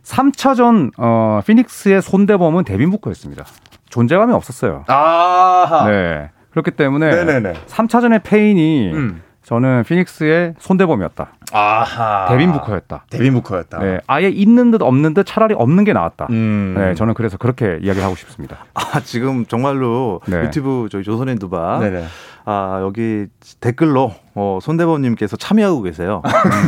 3차전 0.03 0.91
어, 0.97 1.41
피닉스의 1.45 2.01
손대범은 2.01 2.63
데빈 2.63 2.89
부커였습니다. 2.91 3.45
존재감이 3.89 4.33
없었어요. 4.33 4.85
아하. 4.87 5.89
네. 5.89 6.29
그렇기 6.51 6.71
때문에 6.71 7.09
네네네. 7.09 7.53
3차전의 7.67 8.23
패인이 8.23 8.91
음. 8.93 9.21
저는 9.43 9.83
피닉스의 9.83 10.55
손대범이었다. 10.59 11.31
아하. 11.53 12.25
데빈 12.29 12.51
부커였다. 12.53 13.05
데빈 13.09 13.33
부커였다. 13.33 13.79
네, 13.79 13.99
아예 14.07 14.29
있는 14.29 14.71
듯 14.71 14.81
없는 14.81 15.13
듯 15.13 15.25
차라리 15.25 15.53
없는 15.56 15.83
게 15.83 15.91
나았다. 15.94 16.27
음. 16.30 16.73
네, 16.77 16.94
저는 16.95 17.13
그래서 17.13 17.37
그렇게 17.37 17.77
이야기하고 17.81 18.15
싶습니다. 18.15 18.57
아 18.73 19.01
지금 19.03 19.45
정말로 19.45 20.21
네. 20.27 20.44
유튜브 20.44 20.87
저희 20.91 21.03
조선의 21.03 21.35
누바 21.39 21.80
네네. 21.80 22.06
아 22.45 22.80
여기 22.81 23.28
댓글로 23.60 24.14
어, 24.36 24.60
손대범님께서 24.62 25.38
참여하고 25.38 25.81
계세요. 25.81 26.21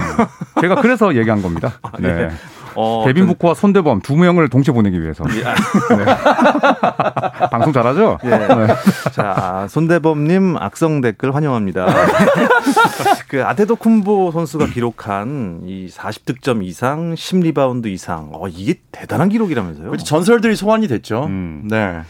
제가 0.62 0.76
그래서 0.76 1.16
얘기한 1.16 1.42
겁니다. 1.42 1.80
네. 2.00 2.14
네. 2.14 2.30
어, 2.76 3.04
데빈 3.06 3.28
부커와 3.28 3.54
손대범 3.54 4.02
두 4.02 4.16
명을 4.16 4.50
동시에 4.50 4.74
보내기 4.74 5.02
위해서. 5.02 5.24
예, 5.36 5.44
아, 5.46 5.54
네. 5.96 7.50
방송 7.50 7.72
잘하죠? 7.74 8.18
예. 8.24 8.30
네. 8.30 8.68
자, 9.12 9.68
손대범님 9.70 10.58
악성 10.58 11.02
댓글 11.02 11.36
환영합니다. 11.36 11.86
그 13.30 13.44
아테토쿤보 13.46 14.32
선수가 14.32 14.68
기록한 14.68 15.62
이 15.66 15.88
40득점 15.88 16.64
이상, 16.64 17.14
10리바운드 17.14 17.88
이상, 17.88 18.30
어, 18.34 18.48
이게 18.48 18.80
대단한 18.92 19.30
기록이라면서요? 19.30 19.88
그렇죠. 19.88 20.06
전설들이 20.06 20.56
소환이 20.56 20.88
됐죠. 20.88 21.26
음. 21.26 21.68
네. 21.70 22.02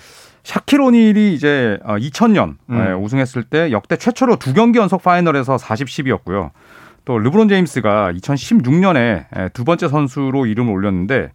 샤킬 0.44 0.82
오닐이 0.82 1.34
이제 1.34 1.80
2000년 1.84 2.56
음. 2.70 3.04
우승했을 3.04 3.44
때 3.44 3.72
역대 3.72 3.96
최초로 3.96 4.38
두 4.38 4.54
경기 4.54 4.80
연속 4.80 5.02
파이널에서 5.04 5.58
40, 5.58 5.88
10이었고요. 5.88 6.52
또 7.06 7.18
르브론 7.18 7.50
제임스가 7.50 8.14
2016년에 8.14 9.54
두 9.54 9.64
번째 9.64 9.88
선수로 9.88 10.46
이름을 10.46 10.72
올렸는데 10.74 11.32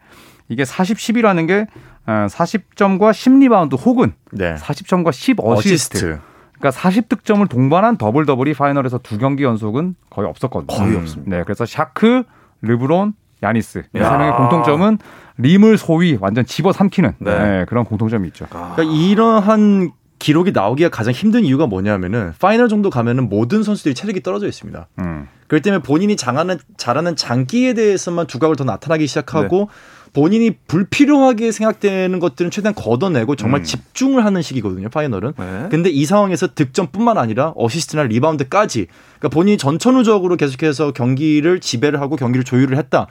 이게 0.49 0.65
40, 0.65 0.97
10이라는 0.97 1.47
게 1.47 1.67
40점과 2.07 3.11
10리바운드 3.13 3.79
혹은 3.85 4.13
네. 4.33 4.55
40점과 4.55 5.13
10 5.13 5.37
어시스트. 5.41 5.97
어시스트. 5.99 6.21
그러니까 6.59 6.81
40득점을 6.81 7.49
동반한 7.49 7.99
더블 7.99 8.27
더블이 8.27 8.55
파이널에서 8.55 8.99
두 8.99 9.19
경기 9.19 9.45
연속은 9.45 9.95
거의 10.11 10.29
없었거든요. 10.29 10.77
거의 10.77 10.97
음. 10.97 11.03
없습니다. 11.03 11.37
네, 11.37 11.45
그래서 11.45 11.65
샤크, 11.67 12.25
르브론, 12.63 13.13
야니스 13.43 13.85
이 13.95 13.98
세 13.98 14.05
야. 14.05 14.11
명의 14.17 14.33
공통점은 14.33 14.99
림을 15.39 15.79
소위 15.79 16.19
완전 16.21 16.45
집어삼키는 16.45 17.15
네. 17.19 17.39
네, 17.39 17.65
그런 17.69 17.85
공통점이 17.85 18.29
있죠. 18.29 18.47
아, 18.51 18.75
그러니까 18.77 18.97
이러한 18.97 19.93
기록이 20.19 20.51
나오기가 20.53 20.89
가장 20.89 21.15
힘든 21.15 21.45
이유가 21.45 21.67
뭐냐면은 21.67 22.33
파이널 22.41 22.69
정도 22.69 22.91
가면은 22.91 23.29
모든 23.29 23.63
선수들이 23.63 23.95
체력이 23.95 24.23
떨어져 24.23 24.49
있습니다. 24.49 24.89
음. 24.99 25.29
그렇기 25.47 25.63
때문에 25.63 25.83
본인이 25.83 26.17
장하는 26.17 26.59
잘하는 26.77 27.17
장기에 27.17 27.75
대해서만 27.75 28.27
두각을 28.27 28.57
더 28.57 28.65
나타나기 28.65 29.07
시작하고 29.07 29.69
본인이 30.13 30.51
불필요하게 30.67 31.53
생각되는 31.53 32.19
것들은 32.19 32.51
최대한 32.51 32.75
걷어내고 32.75 33.37
정말 33.37 33.61
음. 33.61 33.65
집중을 33.65 34.25
하는 34.25 34.43
시기거든요. 34.43 34.89
파이널은. 34.89 35.35
네. 35.39 35.69
근데 35.71 35.91
이 35.91 36.05
상황에서 36.05 36.49
득점뿐만 36.55 37.17
아니라 37.19 37.53
어시스트나 37.57 38.05
리바운드까지 38.05 38.87
그러니까 39.19 39.29
본인이 39.29 39.57
전천후적으로 39.57 40.37
계속해서 40.37 40.93
경기를 40.93 41.61
지배를 41.61 42.01
하고 42.01 42.17
경기를 42.17 42.45
조율을 42.45 42.77
했다. 42.77 43.07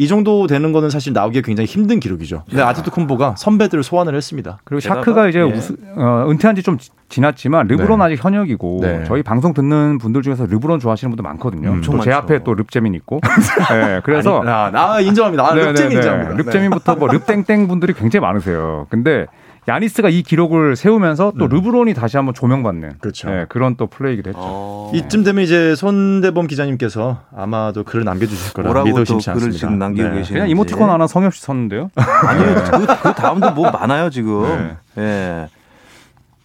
이 0.00 0.06
정도 0.06 0.46
되는 0.46 0.72
거는 0.72 0.90
사실 0.90 1.12
나오기가 1.12 1.44
굉장히 1.44 1.66
힘든 1.66 1.98
기록이죠. 1.98 2.44
근데 2.48 2.62
아테토쿤보가 2.62 3.34
선배들을 3.36 3.82
소환을 3.82 4.14
했습니다. 4.14 4.58
그리고 4.64 4.78
샤크가 4.80 5.28
이제 5.28 5.40
예. 5.40 5.42
우스, 5.42 5.74
어, 5.96 6.26
은퇴한 6.30 6.54
지 6.56 6.62
좀 6.62 6.78
지났지만 7.08 7.66
르브론 7.68 7.98
네. 7.98 8.04
아직 8.04 8.22
현역이고 8.22 8.78
네. 8.82 9.04
저희 9.06 9.22
방송 9.22 9.54
듣는 9.54 9.98
분들 9.98 10.22
중에서 10.22 10.46
르브론 10.46 10.78
좋아하시는 10.78 11.10
분들 11.10 11.22
많거든요. 11.22 11.70
음, 11.70 11.80
또제 11.80 11.96
엄청 11.96 12.12
앞에. 12.12 12.44
또 12.44 12.54
릅재민 12.54 12.94
있고. 12.94 13.20
네, 13.72 14.00
그래서 14.04 14.40
아니, 14.40 14.50
아, 14.50 14.70
나 14.70 15.00
인정합니다. 15.00 15.46
아, 15.48 15.54
네, 15.54 15.68
인정합니다. 15.70 16.28
네. 16.28 16.34
릅재민부터 16.36 16.96
뭐 16.96 17.08
릅땡땡 17.08 17.66
분들이 17.66 17.94
굉장히 17.94 18.20
많으세요. 18.20 18.86
근데 18.90 19.26
야니스가 19.68 20.08
이 20.08 20.22
기록을 20.22 20.76
세우면서 20.76 21.34
또 21.38 21.46
르브론이 21.46 21.92
다시 21.92 22.16
한번 22.16 22.34
조명받는 22.34 22.94
그렇죠. 23.00 23.28
네, 23.28 23.44
그런 23.50 23.76
또 23.76 23.86
플레이기도 23.86 24.30
했죠. 24.30 24.40
어. 24.42 24.90
이쯤 24.94 25.24
되면 25.24 25.44
이제 25.44 25.74
손대범 25.74 26.46
기자님께서 26.46 27.20
아마도 27.36 27.84
글을 27.84 28.04
남겨주실 28.04 28.54
거라 28.54 28.68
뭐라고 28.68 28.86
믿어 28.86 29.04
글을 29.04 29.30
않습니다. 29.30 29.58
지금 29.58 29.78
남기고 29.78 30.08
네. 30.08 30.14
계시는지. 30.14 30.32
그냥 30.32 30.48
이모티콘 30.48 30.88
하나 30.88 31.06
성의 31.06 31.26
없이 31.26 31.42
썼는데요. 31.42 31.90
아니요, 31.96 32.64
그, 32.64 32.86
그 33.02 33.14
다음도 33.14 33.52
뭐 33.52 33.70
많아요, 33.70 34.08
지금. 34.08 34.74
예. 34.96 35.48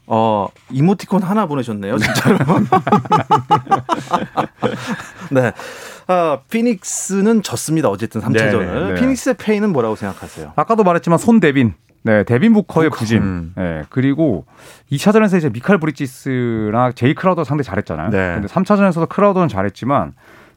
어, 0.05 0.49
이모티콘 0.69 1.23
하나 1.23 1.45
보내셨네요, 1.45 1.97
진짜로. 1.97 2.37
네. 5.31 5.53
아, 6.07 6.39
피닉스는 6.49 7.41
졌습니다, 7.41 7.87
어쨌든 7.87 8.19
3차전을. 8.19 8.59
네, 8.59 8.93
네. 8.93 8.99
피닉스의 8.99 9.35
패인은 9.37 9.71
뭐라고 9.71 9.95
생각하세요? 9.95 10.51
아까도 10.57 10.83
말했지만 10.83 11.17
손 11.17 11.39
데빈. 11.39 11.73
네, 12.03 12.23
데빈 12.23 12.53
부커의 12.53 12.89
부진. 12.89 13.21
음. 13.21 13.53
네, 13.55 13.83
그리고 13.89 14.45
2차전에서 14.91 15.37
이제 15.37 15.49
미칼 15.49 15.77
브리지스랑 15.79 16.93
제이 16.93 17.13
크라우더 17.13 17.43
상대 17.43 17.63
잘했잖아요. 17.63 18.09
네. 18.09 18.33
근데 18.35 18.47
3차전에서도 18.47 19.09
크라우더는 19.09 19.47
잘했지만 19.47 20.13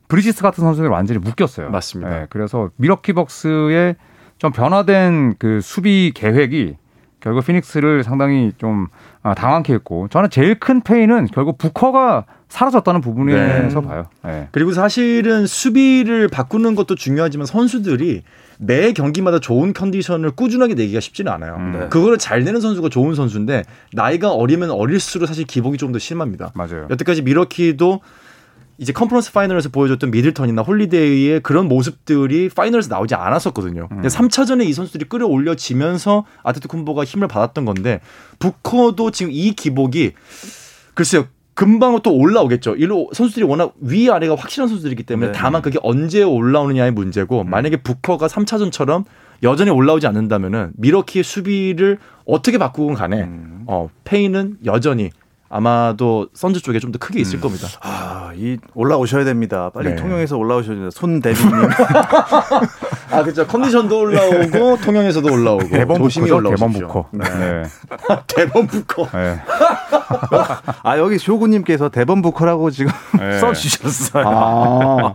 브리지스 0.08 0.42
같은 0.42 0.62
선수들 0.62 0.88
완전히 0.88 1.18
묶였어요. 1.20 1.70
맞습니다. 1.70 2.10
네, 2.10 2.26
그래서 2.30 2.70
밀워키 2.76 3.12
벅스의 3.12 3.96
좀 4.38 4.52
변화된 4.52 5.36
그 5.38 5.60
수비 5.60 6.12
계획이 6.14 6.76
결국 7.20 7.44
피닉스를 7.44 8.04
상당히 8.04 8.52
좀 8.58 8.86
아, 9.22 9.34
당황케 9.34 9.72
했고 9.72 10.06
저는 10.08 10.30
제일 10.30 10.60
큰 10.60 10.80
패인은 10.80 11.26
결국 11.32 11.58
부커가 11.58 12.24
사라졌다는 12.48 13.00
부분에서 13.00 13.80
봐요. 13.80 14.06
네. 14.24 14.48
그리고 14.52 14.72
사실은 14.72 15.46
수비를 15.46 16.28
바꾸는 16.28 16.76
것도 16.76 16.94
중요하지만 16.94 17.46
선수들이 17.46 18.22
매 18.58 18.92
경기마다 18.92 19.38
좋은 19.38 19.72
컨디션을 19.72 20.30
꾸준하게 20.32 20.74
내기가 20.74 21.00
쉽지는 21.00 21.32
않아요. 21.32 21.56
음. 21.56 21.72
네. 21.72 21.88
그거를 21.88 22.18
잘 22.18 22.44
내는 22.44 22.60
선수가 22.60 22.88
좋은 22.88 23.14
선수인데 23.14 23.64
나이가 23.92 24.32
어리면 24.32 24.70
어릴수록 24.70 25.26
사실 25.28 25.44
기복이 25.44 25.78
좀 25.78 25.92
더 25.92 25.98
심합니다. 26.00 26.50
맞아요. 26.54 26.88
여태까지 26.90 27.22
밀워키도 27.22 28.00
이제 28.78 28.92
컨퍼런스 28.92 29.32
파이널에서 29.32 29.68
보여줬던 29.70 30.10
미들턴이나 30.10 30.60
홀리데이의 30.62 31.40
그런 31.40 31.66
모습들이 31.68 32.48
파이널에서 32.50 32.88
나오지 32.90 33.14
않았었거든요. 33.14 33.88
근데 33.88 34.08
3차전에 34.08 34.66
이 34.66 34.72
선수들이 34.74 35.08
끌어올려지면서 35.08 36.26
아테토쿤보가 36.42 37.04
힘을 37.04 37.28
받았던 37.28 37.64
건데 37.64 38.00
부커도 38.40 39.12
지금 39.12 39.32
이 39.32 39.52
기복이 39.52 40.12
글쎄요. 40.94 41.26
금방 41.56 41.98
또 42.02 42.14
올라오겠죠. 42.14 42.76
일로 42.76 43.08
선수들이 43.14 43.46
워낙 43.46 43.72
위 43.80 44.10
아래가 44.10 44.34
확실한 44.36 44.68
선수들이기 44.68 45.04
때문에 45.04 45.28
네. 45.28 45.32
다만 45.32 45.62
그게 45.62 45.78
언제 45.82 46.22
올라오느냐의 46.22 46.90
문제고 46.92 47.44
만약에 47.44 47.78
부커가 47.78 48.26
3차전처럼 48.26 49.04
여전히 49.42 49.70
올라오지 49.70 50.06
않는다면은 50.06 50.72
밀워키의 50.76 51.24
수비를 51.24 51.98
어떻게 52.26 52.58
바꾸건 52.58 52.94
간에 52.94 53.22
음. 53.22 53.64
어, 53.66 53.88
패인은 54.04 54.58
여전히 54.66 55.10
아마도 55.48 56.28
선즈 56.34 56.60
쪽에 56.62 56.78
좀 56.80 56.92
더 56.92 56.98
크게 56.98 57.20
있을 57.20 57.40
겁니다. 57.40 57.66
아, 57.82 58.32
이 58.36 58.58
올라오셔야 58.74 59.24
됩니다. 59.24 59.70
빨리 59.74 59.90
네. 59.90 59.96
통영에서 59.96 60.36
올라오셔야 60.36 60.74
됩니다. 60.76 60.90
손대비님. 60.92 61.52
아, 63.10 63.22
그렇죠. 63.22 63.46
컨디션도 63.46 63.98
올라오고 64.00 64.76
통영에서도 64.84 65.32
올라오고 65.32 65.68
대범 65.68 65.98
조심히 65.98 66.28
부커죠. 66.28 66.48
대범 66.48 66.62
올라오십시오. 66.62 66.86
부커. 66.88 67.08
네. 67.12 67.24
네. 67.28 67.62
대범 68.28 68.66
부커. 68.66 69.08
네. 69.12 69.38
아, 70.82 70.98
여기 70.98 71.18
쇼구님께서 71.18 71.88
대범 71.88 72.22
부커라고 72.22 72.70
지금 72.70 72.92
네. 73.18 73.38
써주셨어요. 73.40 74.24
아, 74.26 75.14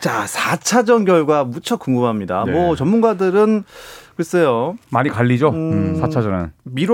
자, 0.00 0.24
4차전 0.24 1.06
결과 1.06 1.44
무척 1.44 1.80
궁금합니다. 1.80 2.44
네. 2.46 2.52
뭐 2.52 2.76
전문가들은 2.76 3.64
글쎄요. 4.16 4.76
많이 4.90 5.08
갈리죠. 5.10 5.48
음. 5.50 6.00
4차전은. 6.00 6.50
미 6.64 6.86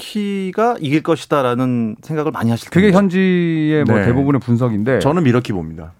러키가 0.00 0.76
이길 0.80 1.02
것이다라는 1.02 1.96
생각을 2.02 2.32
많이 2.32 2.50
하실 2.50 2.70
그게 2.70 2.86
텐데. 2.86 2.96
현지의 2.96 3.84
뭐 3.84 3.96
네. 3.98 4.04
대부분의 4.06 4.40
분석인데 4.40 4.98
저는 5.00 5.22
미러키 5.24 5.52
봅니다. 5.52 5.92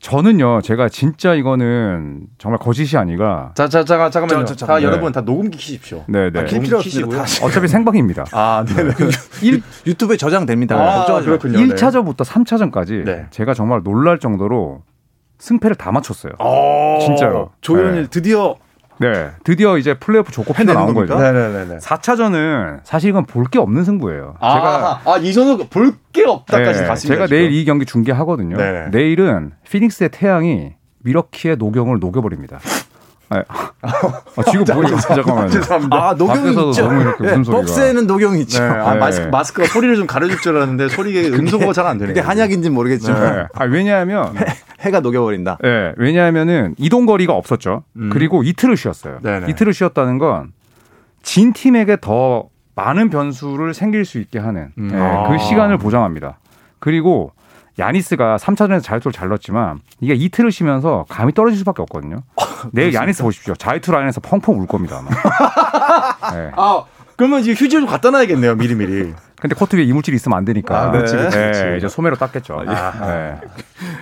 저는요 0.00 0.60
제가 0.62 0.88
진짜 0.88 1.34
이거는 1.34 2.20
정말 2.38 2.60
거짓이 2.60 2.96
아니라 2.96 3.50
자, 3.56 3.68
자, 3.68 3.82
자, 3.84 4.10
잠깐만요. 4.10 4.44
저, 4.44 4.54
저, 4.54 4.66
자, 4.66 4.78
네. 4.78 4.84
여러분 4.84 5.10
다 5.10 5.22
녹음기 5.22 5.58
키십시오. 5.58 6.04
네 6.06 6.30
네 6.30 6.40
아, 6.40 6.44
킬 6.44 6.60
필요 6.60 6.78
없습니다. 6.78 7.24
다 7.24 7.44
어차피 7.44 7.66
생방입니다. 7.66 8.24
아, 8.30 8.64
네. 8.64 8.74
네. 8.84 8.92
일 9.42 9.60
유튜브에 9.86 10.16
저장됩니다. 10.16 10.76
아, 10.76 10.98
걱정하지 10.98 11.28
마. 11.28 11.38
그렇군요. 11.38 11.66
네. 11.66 11.74
1차전부터 11.74 12.18
3차전까지 12.24 13.04
네. 13.04 13.26
제가 13.30 13.54
정말 13.54 13.82
놀랄 13.82 14.20
정도로 14.20 14.82
승패를 15.38 15.74
다 15.74 15.90
맞췄어요. 15.90 16.34
어, 16.38 16.98
진짜로. 17.00 17.50
조현일 17.60 18.02
네. 18.02 18.08
드디어 18.08 18.54
네, 19.00 19.30
드디어 19.44 19.78
이제 19.78 19.94
플레이오프 19.94 20.30
해내는 20.54 20.74
나온 20.74 20.94
겁니까? 20.94 21.16
거죠. 21.16 21.32
네네네네. 21.32 21.78
4차전은 21.78 22.80
사실 22.84 23.10
이건 23.10 23.26
볼 23.26 23.44
게 23.48 23.58
없는 23.58 23.84
승부예요. 23.84 24.34
제가 24.40 25.00
아, 25.04 25.12
아, 25.12 25.16
이 25.18 25.32
선수 25.32 25.66
볼 25.68 25.94
게 26.12 26.24
없다까지 26.26 26.80
네, 26.82 26.86
갔습니다. 26.86 27.14
제가 27.14 27.26
지금. 27.26 27.38
내일 27.38 27.52
이 27.52 27.64
경기 27.64 27.84
중계하거든요. 27.86 28.56
네네. 28.56 28.88
내일은 28.90 29.52
피닉스의 29.70 30.10
태양이 30.12 30.72
미러키의 31.00 31.56
노경을 31.56 31.98
녹여버립니다. 32.00 32.58
네. 33.30 33.42
아, 33.82 34.42
지금 34.50 34.64
보니까 34.64 34.96
잠깐만요. 35.00 35.50
죄송합니다. 35.50 35.96
아 35.96 36.14
노경이 36.14 36.40
밖에서도 36.40 36.70
있죠. 36.70 36.82
너무 36.86 37.00
이렇게 37.02 37.24
네. 37.24 37.42
벅스에는 37.42 38.06
노경이 38.06 38.40
있죠. 38.42 38.62
네, 38.62 38.68
아, 38.68 38.94
네. 38.94 39.00
마스크, 39.00 39.26
마스크가 39.28 39.68
소리를 39.68 39.96
좀 39.96 40.06
가려줄 40.06 40.38
줄 40.40 40.56
알았는데 40.56 40.88
소리가 40.88 41.36
음소거가 41.36 41.72
잘 41.72 41.86
안 41.86 41.98
되네요. 41.98 42.14
그게 42.14 42.20
한약인지 42.26 42.68
는 42.68 42.74
모르겠지만 42.74 43.20
네. 43.36 43.46
아, 43.54 43.64
왜냐하면 43.64 44.34
해 44.84 44.90
가 44.90 45.00
녹여버린다. 45.00 45.58
네, 45.62 45.92
왜냐하면은 45.96 46.74
이동 46.78 47.04
거리가 47.06 47.32
없었죠. 47.34 47.82
음. 47.96 48.10
그리고 48.12 48.42
이틀을 48.42 48.76
쉬었어요. 48.76 49.18
네네. 49.22 49.46
이틀을 49.50 49.72
쉬었다는 49.74 50.18
건 50.18 50.52
진 51.22 51.52
팀에게 51.52 51.98
더 52.00 52.44
많은 52.74 53.10
변수를 53.10 53.74
생길 53.74 54.04
수 54.04 54.18
있게 54.18 54.38
하는 54.38 54.68
음. 54.78 54.88
네, 54.92 54.96
아. 54.98 55.28
그 55.28 55.36
시간을 55.36 55.76
보장합니다. 55.76 56.38
그리고 56.78 57.32
야니스가 57.78 58.36
3차전에서 58.38 58.82
자유투를 58.82 59.12
잘 59.12 59.28
넣었지만 59.28 59.80
이게 60.00 60.14
이틀을 60.14 60.50
쉬면서 60.50 61.06
감이 61.08 61.32
떨어질 61.32 61.58
수밖에 61.58 61.82
없거든요. 61.82 62.22
내일 62.72 62.92
야니스 62.92 63.22
보십시오. 63.22 63.54
자유투 63.54 63.92
라인에서 63.92 64.20
펑펑 64.20 64.58
울 64.58 64.66
겁니다. 64.66 64.98
아마. 64.98 65.10
네. 66.34 66.50
아, 66.56 66.84
그러면 67.16 67.40
이제 67.40 67.52
휴지를 67.52 67.82
좀 67.82 67.86
갖다 67.86 68.10
놔야겠네요, 68.10 68.56
미리미리. 68.56 69.14
근데 69.40 69.54
코트 69.54 69.76
위에 69.76 69.84
이물질이 69.84 70.16
있으면 70.16 70.36
안 70.36 70.44
되니까. 70.44 70.86
아, 70.86 70.90
그렇지, 70.90 71.14
그렇지, 71.16 71.36
네, 71.36 71.50
그렇지. 71.52 71.76
이제 71.78 71.86
소매로 71.88 72.16
닦겠죠. 72.16 72.60
아, 72.66 72.92
네. 73.06 73.34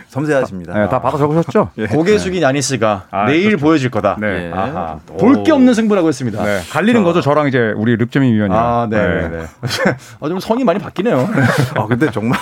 섬세하십니다. 0.09 0.73
네, 0.73 0.89
다 0.89 1.03
받아 1.03 1.19
적으셨죠? 1.19 1.71
고개 1.91 2.17
숙인 2.17 2.41
야니스가 2.43 3.05
아, 3.11 3.27
내일 3.27 3.49
그렇죠. 3.51 3.65
보여줄 3.67 3.91
거다. 3.91 4.17
네. 4.19 4.49
예. 4.49 4.53
아하. 4.55 4.99
볼게 5.19 5.53
없는 5.53 5.75
승부라고 5.75 6.09
했습니다. 6.09 6.43
네. 6.43 6.61
갈리는 6.71 7.05
거죠. 7.05 7.21
저랑 7.21 7.49
이제 7.49 7.75
우리 7.77 7.97
릅재민 7.97 8.33
위원이랑. 8.35 8.59
아, 8.59 8.87
네, 8.91 9.29
네. 9.29 9.45
아, 10.21 10.29
좀 10.29 10.41
성이 10.41 10.65
많이 10.65 10.79
바뀌네요. 10.79 11.29
아 11.77 11.87
근데 11.87 12.11
정말 12.11 12.39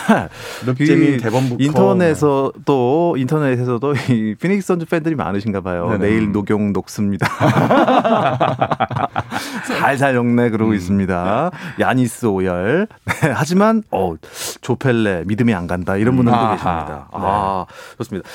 릅재민 0.64 1.14
이 1.14 1.18
대범 1.18 1.48
부커. 1.48 1.56
인터넷에서도 1.64 3.16
인터넷에서도 3.18 3.94
이 4.10 4.36
피닉스 4.40 4.66
선수 4.68 4.86
팬들이 4.86 5.16
많으신가 5.16 5.62
봐요. 5.62 5.88
네네. 5.90 5.98
내일 5.98 6.30
녹용 6.32 6.72
녹습니다. 6.72 7.26
살살 9.78 10.14
욕내 10.14 10.50
그러고 10.50 10.72
음. 10.72 10.76
있습니다. 10.76 11.50
야니스 11.80 12.26
오열. 12.26 12.86
네, 13.22 13.30
하지만 13.30 13.82
어 13.90 14.14
조펠레 14.60 15.24
믿음이 15.26 15.54
안 15.54 15.66
간다 15.66 15.96
이런 15.96 16.16
분들도 16.16 16.36
아하. 16.36 16.54
계십니다. 16.54 17.08
아 17.12 17.66
좋습니다. 17.98 18.28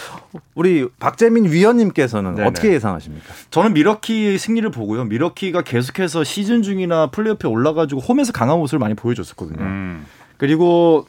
우리 0.56 0.88
박재민 1.00 1.46
위원님께서는 1.46 2.36
네네. 2.36 2.48
어떻게 2.48 2.74
예상하십니까? 2.74 3.34
저는 3.50 3.74
미러키 3.74 4.38
승리를 4.38 4.70
보고요. 4.72 5.06
미러키가 5.06 5.62
계속해서 5.64 6.24
시즌 6.24 6.62
중이나 6.62 7.08
플레이오프에 7.08 7.50
올라가지고 7.50 8.02
홈에서 8.02 8.32
강한 8.32 8.58
모습을 8.60 8.80
많이 8.80 8.94
보여줬었거든요. 8.94 9.62
음. 9.62 10.06
그리고 10.38 11.06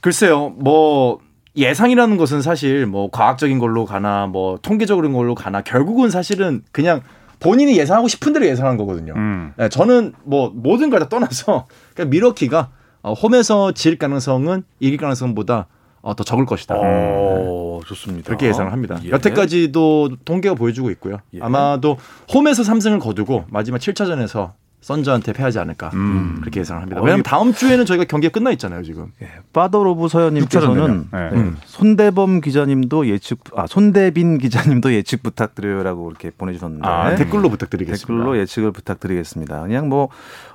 글쎄요, 0.00 0.50
뭐 0.50 1.20
예상이라는 1.56 2.16
것은 2.16 2.42
사실 2.42 2.86
뭐 2.86 3.10
과학적인 3.10 3.58
걸로 3.58 3.84
가나 3.84 4.26
뭐 4.26 4.58
통계적인 4.62 5.12
걸로 5.12 5.34
가나 5.34 5.60
결국은 5.62 6.10
사실은 6.10 6.62
그냥 6.72 7.02
본인이 7.42 7.76
예상하고 7.78 8.08
싶은 8.08 8.32
대로 8.32 8.46
예상한 8.46 8.76
거거든요. 8.76 9.14
음. 9.16 9.52
네, 9.56 9.68
저는 9.68 10.12
뭐 10.24 10.50
모든 10.54 10.90
걸 10.90 11.00
다 11.00 11.08
떠나서 11.08 11.66
그냥 11.94 12.10
미러키가 12.10 12.70
어, 13.02 13.12
홈에서 13.14 13.72
질 13.72 13.98
가능성은 13.98 14.62
이길 14.80 14.96
가능성보다 14.98 15.66
어, 16.02 16.14
더 16.16 16.24
적을 16.24 16.46
것이다. 16.46 16.74
어 16.78 17.80
좋습니다. 17.86 18.26
그렇게 18.26 18.46
예상을 18.48 18.70
합니다. 18.72 18.98
예. 19.04 19.10
여태까지도 19.10 20.10
통계가 20.24 20.54
보여주고 20.54 20.90
있고요. 20.92 21.18
예. 21.34 21.40
아마도 21.40 21.96
홈에서 22.32 22.62
3승을 22.62 23.00
거두고 23.00 23.44
마지막 23.48 23.78
7차전에서 23.78 24.52
선저한테 24.82 25.32
패하지 25.32 25.58
않을까 25.60 25.90
음. 25.94 26.38
그렇게 26.40 26.60
예상을 26.60 26.82
합니다. 26.82 27.00
왜냐하면 27.00 27.22
다음 27.22 27.54
주에는 27.54 27.86
저희가 27.86 28.04
경기가 28.04 28.32
끝나 28.32 28.50
있잖아요 28.50 28.82
지금. 28.82 29.12
예, 29.22 29.28
파더로브 29.52 30.08
서현님께서는 30.08 31.08
네. 31.12 31.30
네. 31.30 31.50
손대범 31.64 32.40
기자님도 32.40 33.06
예측, 33.06 33.38
아 33.56 33.66
손대빈 33.66 34.38
기자님도 34.38 34.92
예측 34.92 35.22
부탁드려요라고 35.22 36.10
이렇게 36.10 36.30
보내주셨는데 36.30 36.86
아, 36.86 37.14
댓글로 37.14 37.48
부탁드리겠습니다. 37.48 38.06
댓글로 38.06 38.38
예측을 38.38 38.72
부탁드리겠습니다. 38.72 39.62
그냥 39.62 39.88
뭐 39.88 40.08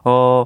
어. 0.04 0.46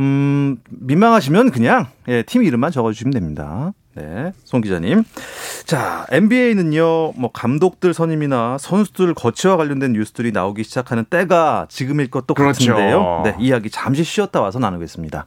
음, 0.00 0.56
민망하시면 0.70 1.52
그냥 1.52 1.86
예, 2.08 2.22
팀 2.22 2.42
이름만 2.42 2.72
적어주시면 2.72 3.12
됩니다. 3.12 3.72
네, 3.96 4.32
송 4.44 4.60
기자님. 4.60 5.04
자, 5.66 6.06
NBA는요, 6.10 7.12
뭐 7.16 7.30
감독들 7.32 7.94
선임이나 7.94 8.58
선수들 8.58 9.14
거치와 9.14 9.56
관련된 9.56 9.92
뉴스들이 9.92 10.32
나오기 10.32 10.64
시작하는 10.64 11.04
때가 11.04 11.66
지금일 11.68 12.10
것도 12.10 12.34
그렇죠. 12.34 12.74
같은데요. 12.74 13.22
네, 13.24 13.36
이야기 13.38 13.70
잠시 13.70 14.02
쉬었다 14.02 14.40
와서 14.40 14.58
나누겠습니다. 14.58 15.26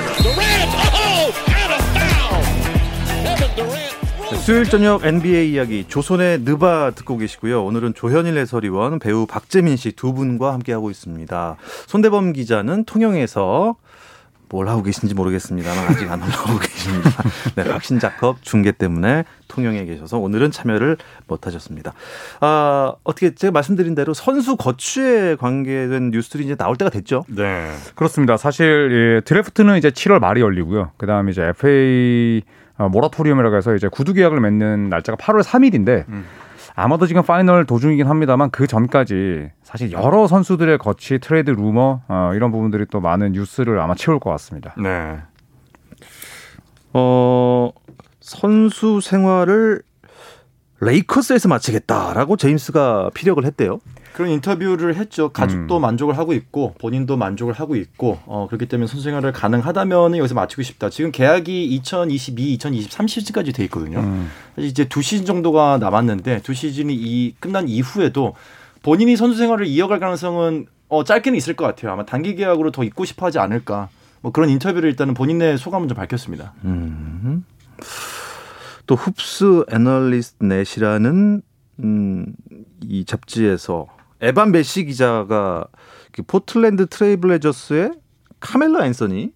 수요일 4.37 4.65
저녁 4.65 5.05
NBA 5.05 5.51
이야기 5.53 5.85
조선의 5.87 6.39
느바 6.41 6.91
듣고 6.95 7.17
계시고요. 7.17 7.63
오늘은 7.63 7.93
조현일 7.93 8.37
해설위원, 8.37 8.99
배우 8.99 9.25
박재민 9.27 9.75
씨 9.77 9.91
두 9.91 10.13
분과 10.13 10.53
함께하고 10.53 10.89
있습니다. 10.89 11.57
손대범 11.87 12.33
기자는 12.33 12.85
통영에서 12.85 13.75
뭘 14.49 14.67
하고 14.67 14.83
계신지 14.83 15.13
모르겠습니다만 15.15 15.85
아직 15.87 16.09
안 16.11 16.21
올라오고 16.21 16.59
계십니다. 16.59 17.23
네, 17.55 17.63
확신 17.69 17.99
작업 17.99 18.41
중계 18.41 18.71
때문에 18.71 19.23
통영에 19.47 19.85
계셔서 19.85 20.17
오늘은 20.17 20.51
참여를 20.51 20.97
못 21.27 21.45
하셨습니다. 21.47 21.93
아, 22.41 22.93
어떻게 23.03 23.33
제가 23.35 23.51
말씀드린 23.51 23.95
대로 23.95 24.13
선수 24.13 24.55
거취에 24.57 25.35
관계된 25.35 26.09
뉴스들이 26.11 26.43
이제 26.45 26.55
나올 26.55 26.75
때가 26.77 26.89
됐죠? 26.89 27.23
네. 27.27 27.71
그렇습니다. 27.95 28.35
사실 28.37 29.17
예, 29.19 29.21
드래프트는 29.23 29.77
이제 29.77 29.89
7월 29.91 30.19
말이 30.19 30.41
열리고요. 30.41 30.91
그다음에 30.97 31.31
이제 31.31 31.43
FA 31.43 32.41
어, 32.45 32.60
모라토리움이라고 32.89 33.55
해서 33.55 33.75
이제 33.75 33.87
구두 33.87 34.13
계약을 34.13 34.39
맺는 34.39 34.89
날짜가 34.89 35.17
8월 35.17 35.43
3일인데 35.43 36.07
음. 36.09 36.25
아마도 36.75 37.05
지금 37.05 37.21
파이널 37.23 37.65
도중이긴 37.65 38.07
합니다만 38.07 38.49
그 38.49 38.65
전까지 38.67 39.49
사실 39.63 39.91
여러 39.91 40.27
선수들의 40.27 40.77
거치 40.77 41.19
트레이드 41.19 41.51
루머 41.51 42.01
어, 42.07 42.31
이런 42.33 42.51
부분들이 42.51 42.85
또 42.89 43.01
많은 43.01 43.33
뉴스를 43.33 43.79
아마 43.79 43.95
채울 43.95 44.19
것 44.19 44.29
같습니다. 44.31 44.73
네. 44.77 45.19
어 46.93 47.71
선수 48.19 48.99
생활을 49.01 49.81
레이커스에서 50.81 51.47
마치겠다라고 51.47 52.37
제임스가 52.37 53.11
피력을 53.13 53.43
했대요. 53.45 53.79
그런 54.13 54.29
인터뷰를 54.31 54.95
했죠. 54.95 55.29
가족도 55.29 55.77
음. 55.77 55.81
만족을 55.81 56.17
하고 56.17 56.33
있고 56.33 56.73
본인도 56.79 57.17
만족을 57.17 57.53
하고 57.53 57.75
있고 57.75 58.19
어, 58.25 58.47
그렇기 58.47 58.67
때문에 58.67 58.87
선수 58.87 59.03
생활을 59.03 59.31
가능하다면 59.31 60.17
여기서 60.17 60.35
마치고 60.35 60.63
싶다. 60.63 60.89
지금 60.89 61.11
계약이 61.11 61.65
2022, 61.65 62.53
2023 62.53 63.07
시즌까지 63.07 63.53
돼 63.53 63.63
있거든요. 63.65 63.99
음. 63.99 64.29
이제 64.57 64.85
두 64.87 65.01
시즌 65.01 65.25
정도가 65.25 65.77
남았는데 65.79 66.41
두 66.41 66.53
시즌이 66.53 66.93
이 66.93 67.35
끝난 67.39 67.67
이후에도 67.67 68.35
본인이 68.83 69.15
선수 69.15 69.37
생활을 69.37 69.67
이어갈 69.67 69.99
가능성은 69.99 70.67
어, 70.89 71.03
짧게는 71.03 71.37
있을 71.37 71.55
것 71.55 71.65
같아요. 71.65 71.91
아마 71.93 72.05
단기 72.05 72.35
계약으로 72.35 72.71
더 72.71 72.83
있고 72.83 73.05
싶어 73.05 73.25
하지 73.25 73.39
않을까. 73.39 73.89
뭐 74.21 74.31
그런 74.31 74.49
인터뷰를 74.49 74.89
일단은 74.89 75.13
본인의 75.13 75.57
소감을 75.57 75.87
좀 75.87 75.95
밝혔습니다. 75.95 76.53
음. 76.65 77.45
또 78.85 78.95
Hoops 78.95 79.63
Analyst 79.71 80.43
Net이라는 80.43 81.41
음, 81.83 82.25
이 82.83 83.05
잡지에서 83.05 83.87
에반 84.21 84.51
베시 84.51 84.85
기자가 84.85 85.65
그 86.11 86.23
포틀랜드 86.23 86.87
트레일블레이저스의 86.87 87.93
카멜로 88.39 88.85
앤서니 88.85 89.31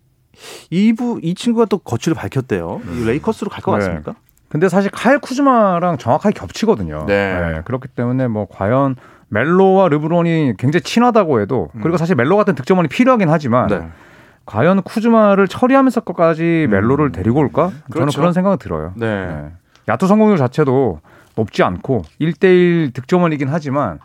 이부 0.70 1.20
이 1.24 1.34
친구가 1.34 1.66
또 1.66 1.78
거취를 1.78 2.16
밝혔대요. 2.16 2.82
이 2.84 2.88
음. 2.88 3.06
레이커스로 3.08 3.50
갈것 3.50 3.74
네. 3.74 3.80
같습니까? 3.80 4.16
근데 4.50 4.70
사실 4.70 4.92
카일 4.92 5.20
쿠즈마랑 5.20 5.98
정확하게 5.98 6.34
겹치거든요. 6.38 7.06
네. 7.08 7.40
네. 7.40 7.62
그렇기 7.66 7.88
때문에 7.90 8.28
뭐 8.28 8.48
과연 8.50 8.96
멜로와 9.30 9.90
르브론이 9.90 10.54
굉장히 10.58 10.84
친하다고 10.84 11.42
해도 11.42 11.70
음. 11.76 11.82
그리고 11.82 11.98
사실 11.98 12.16
멜로 12.16 12.38
같은 12.38 12.56
득점원이 12.56 12.88
필요하긴 12.88 13.30
하지만 13.30 13.68
네. 13.68 13.88
과연 14.46 14.84
쿠즈마를 14.84 15.48
처리하면서까지 15.48 16.68
멜로를 16.70 17.08
음. 17.08 17.12
데리고 17.12 17.40
올까? 17.40 17.72
그렇죠. 17.90 18.12
저는 18.12 18.14
그런 18.16 18.34
생각은 18.34 18.60
들어요. 18.60 18.94
네. 18.96 19.26
네. 19.26 19.52
야투 19.90 20.08
성공률 20.08 20.38
자체도 20.38 21.00
높지 21.36 21.64
않고 21.64 22.04
1대1 22.22 22.94
득점원이긴 22.94 23.50
하지만 23.50 24.00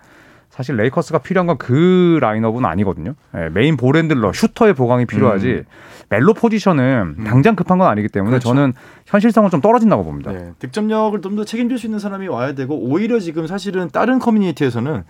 사실 0.50 0.76
레이커스가 0.76 1.18
필요한 1.18 1.46
건 1.46 1.56
그 1.58 2.18
라인업은 2.20 2.64
아니거든요. 2.64 3.14
네, 3.32 3.48
main 3.50 3.76
ball 3.76 3.95
handler, 3.95 4.33
슈터의 4.32 4.74
보강이 4.74 5.06
필요하지 5.06 5.46
음. 5.48 5.64
멜로 6.08 6.34
포지션은 6.34 7.14
음. 7.18 7.24
당장 7.24 7.54
급한 7.54 7.78
건 7.78 7.88
아니기 7.88 8.08
때문에 8.08 8.30
그렇죠. 8.32 8.48
저는 8.48 8.72
현실성은 9.06 9.50
좀 9.50 9.60
떨어진다고 9.60 10.04
봅니다. 10.04 10.32
네, 10.32 10.52
득점력을 10.58 11.20
좀 11.22 11.36
더 11.36 11.44
책임질 11.44 11.78
수 11.78 11.86
있는 11.86 11.98
사람이 12.00 12.26
와야 12.28 12.52
되고 12.54 12.76
오히려 12.76 13.20
지금 13.20 13.46
사실은 13.46 13.88
다른 13.90 14.18
커뮤니티에서는 14.18 15.04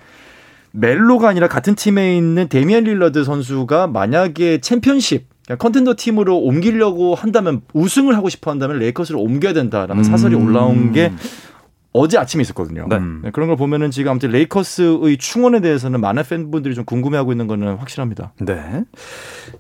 멜로가 0.73 1.29
아니라 1.29 1.49
같은 1.49 1.75
팀에 1.75 2.17
있는 2.17 2.49
데미안 2.49 2.85
릴러드 2.85 3.25
선수가 3.25 3.89
만약에 3.89 4.59
챔피언십 4.61 5.27
contender 5.59 5.95
팀으로 5.97 6.39
옮기려고 6.39 7.15
한다면 7.17 7.63
우승을 7.73 8.17
하고 8.17 8.29
싶어 8.29 8.51
한다면 8.53 8.79
레이커스를 8.79 9.19
옮겨야 9.19 9.53
된다라는 9.53 9.99
음. 9.99 10.05
사설이 10.05 10.35
올라온 10.37 10.93
게 10.93 11.13
어제 11.93 12.19
아침에 12.19 12.43
있었거든요. 12.43 12.87
네. 12.89 12.99
네, 13.23 13.31
그런 13.31 13.49
걸 13.49 13.57
보면은 13.57 13.91
지금 13.91 14.13
아무튼 14.13 14.31
레이커스의 14.31 15.17
충원에 15.19 15.61
대해서는 15.61 16.01
많은 16.01 16.23
팬분들이 16.23 16.75
좀 16.75 16.85
궁금해하고 16.85 17.33
있는 17.33 17.47
거는 17.47 17.77
확실합니다. 17.77 18.33
네. 18.41 18.85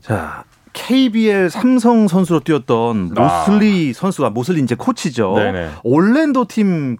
자. 0.00 0.44
KBL 0.72 1.50
삼성 1.50 2.06
선수로 2.06 2.40
뛰었던 2.40 3.14
아. 3.16 3.44
모슬리 3.44 3.92
선수가 3.92 4.30
모슬리 4.30 4.60
이제 4.62 4.76
코치죠. 4.76 5.34
네네. 5.34 5.70
올랜도 5.82 6.46
팀 6.46 6.96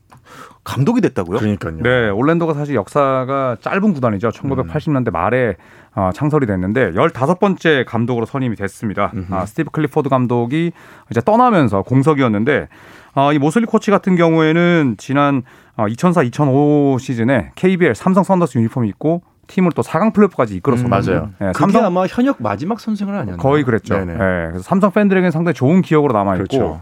감독이 0.64 1.00
됐다고요? 1.00 1.38
그러니까요. 1.38 1.76
네, 1.82 2.08
올랜도가 2.10 2.54
사실 2.54 2.74
역사가 2.74 3.56
짧은 3.60 3.94
구단이죠. 3.94 4.28
1980년대 4.28 5.10
말에 5.10 5.56
어, 5.94 6.10
창설이 6.14 6.46
됐는데 6.46 6.92
15번째 6.92 7.84
감독으로 7.86 8.26
선임이 8.26 8.56
됐습니다. 8.56 9.12
아, 9.30 9.46
스티브 9.46 9.70
클리포드 9.70 10.08
감독이 10.08 10.72
이제 11.10 11.20
떠나면서 11.20 11.82
공석이었는데 11.82 12.68
어, 13.14 13.32
이 13.32 13.38
모슬리 13.38 13.66
코치 13.66 13.90
같은 13.90 14.16
경우에는 14.16 14.96
지난 14.98 15.42
어, 15.76 15.86
2004-2005 15.86 16.98
시즌에 17.00 17.52
KBL 17.54 17.94
삼성 17.94 18.22
썬더스 18.22 18.58
유니폼 18.58 18.84
입고 18.86 19.22
팀을 19.46 19.72
또 19.74 19.82
4강 19.82 20.12
플레이오프까지 20.12 20.54
이끌어서 20.56 20.84
음, 20.84 20.90
맞아요. 20.90 21.30
네, 21.40 21.52
삼성 21.56 21.84
아마 21.84 22.06
현역 22.06 22.36
마지막 22.40 22.78
선생을 22.78 23.14
아니었나요? 23.14 23.36
거의 23.38 23.64
그랬죠. 23.64 23.96
네, 24.04 24.14
그래서 24.14 24.60
삼성 24.60 24.92
팬들에게는 24.92 25.32
상당히 25.32 25.54
좋은 25.54 25.82
기억으로 25.82 26.12
남아 26.12 26.36
있고 26.36 26.46
그렇죠. 26.46 26.80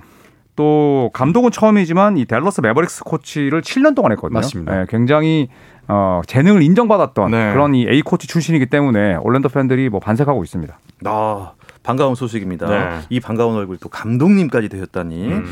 또 0.59 1.11
감독은 1.13 1.53
처음이지만 1.53 2.17
이 2.17 2.25
댈러스 2.25 2.61
매버릭스 2.61 3.05
코치를 3.05 3.63
7년 3.63 3.95
동안 3.95 4.11
했거든요. 4.13 4.39
맞습니다. 4.41 4.77
네, 4.77 4.87
굉장히 4.89 5.49
어, 5.87 6.21
재능을 6.27 6.63
인정받았던 6.63 7.31
네. 7.31 7.53
그런 7.53 7.77
이 7.77 7.87
A 7.89 8.03
코치 8.03 8.27
출신이기 8.27 8.67
때문에 8.67 9.15
올랜도 9.23 9.51
팬들이 9.51 9.89
뭐 9.89 10.01
반색하고 10.01 10.43
있습니다. 10.43 10.77
아 11.05 11.53
반가운 11.85 12.17
소식입니다. 12.17 12.67
네. 12.69 12.99
이 13.09 13.21
반가운 13.21 13.55
얼굴 13.55 13.77
또 13.79 13.89
감독님까지 13.89 14.69
되셨다니. 14.69 15.29
음. 15.29 15.47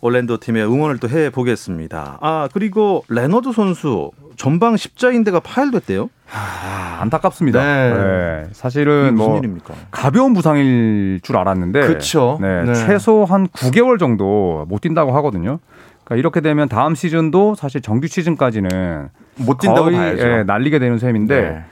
올랜도 0.00 0.38
팀의 0.38 0.64
응원을 0.64 0.98
또 0.98 1.08
해 1.08 1.30
보겠습니다. 1.30 2.18
아 2.20 2.48
그리고 2.52 3.04
레너드 3.08 3.52
선수 3.52 4.10
전방 4.38 4.76
십자인대가 4.76 5.40
파열됐대요. 5.40 6.08
아, 6.32 6.98
안타깝습니다. 7.00 7.62
네. 7.62 7.92
네. 7.92 8.48
사실은 8.52 9.16
뭐 9.16 9.36
일입니까? 9.36 9.74
가벼운 9.90 10.32
부상일 10.32 11.20
줄 11.22 11.36
알았는데, 11.36 11.80
그렇죠. 11.80 12.38
네, 12.40 12.64
네. 12.64 12.74
최소 12.74 13.24
한 13.24 13.48
9개월 13.48 13.98
정도 13.98 14.64
못 14.68 14.80
뛴다고 14.80 15.14
하거든요. 15.16 15.58
그러니까 16.04 16.16
이렇게 16.16 16.40
되면 16.40 16.68
다음 16.68 16.94
시즌도 16.94 17.56
사실 17.56 17.82
정규 17.82 18.06
시즌까지는 18.06 19.08
못 19.38 19.58
뛴다고 19.58 19.90
봐야죠. 19.90 20.22
예, 20.26 20.42
날리게 20.44 20.78
되는 20.78 20.98
셈인데. 20.98 21.40
네. 21.40 21.64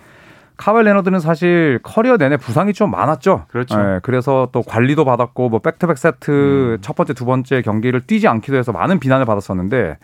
카와이 0.56 0.84
레너드는 0.84 1.20
사실 1.20 1.78
커리어 1.82 2.16
내내 2.16 2.38
부상이 2.38 2.72
좀 2.72 2.90
많았죠. 2.90 3.44
그렇죠. 3.48 3.78
예, 3.78 4.00
그래서 4.02 4.48
또 4.52 4.62
관리도 4.62 5.04
받았고 5.04 5.50
뭐 5.50 5.60
back-to-back 5.60 5.98
세트 5.98 6.30
음. 6.30 6.78
첫 6.80 6.96
번째 6.96 7.12
두 7.12 7.26
번째 7.26 7.60
경기를 7.60 8.00
뛰지 8.06 8.26
않기도 8.26 8.56
해서 8.56 8.72
많은 8.72 8.98
비난을 8.98 9.26
받았었는데 9.26 9.98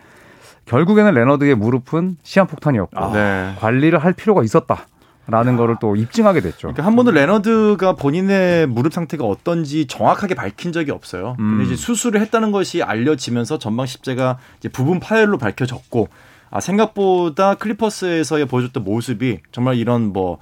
결국에는 0.66 1.12
레너드의 1.14 1.55
무릎은 1.55 2.16
시한폭탄이었고 2.22 2.98
아. 2.98 3.12
네. 3.12 3.55
관리를 3.59 3.98
할 3.98 4.12
필요가 4.12 4.42
있었다. 4.42 4.87
라는 5.29 5.57
거를 5.57 5.77
또 5.81 5.94
입증하게 5.94 6.40
됐죠. 6.40 6.59
그러니까 6.62 6.85
한 6.85 6.96
번도 6.96 7.12
레너드가 7.12 7.94
본인의 7.94 8.66
무릎 8.66 8.92
상태가 8.92 9.25
어떤지 9.25 9.87
정확하게 9.87 10.35
밝힌 10.35 10.72
적이 10.72 10.90
없어요. 10.90 11.37
음. 11.38 11.59
근데 11.59 11.64
이제 11.66 11.77
수술을 11.77 12.20
했다는 12.20 12.51
것이 12.51 12.83
알려지면서 12.83 13.59
전방 13.59 13.87
십자가 13.87 14.38
이제 14.59 14.68
부분 14.68 14.98
파열로 14.98 15.38
밝혀졌고 15.38 16.09
아 16.51 16.61
생각보다 16.61 17.55
클리퍼스에서의 17.55 18.46
보여줬던 18.46 18.83
모습이 18.83 19.38
정말 19.53 19.77
이런 19.77 20.12
뭐뭐 20.12 20.38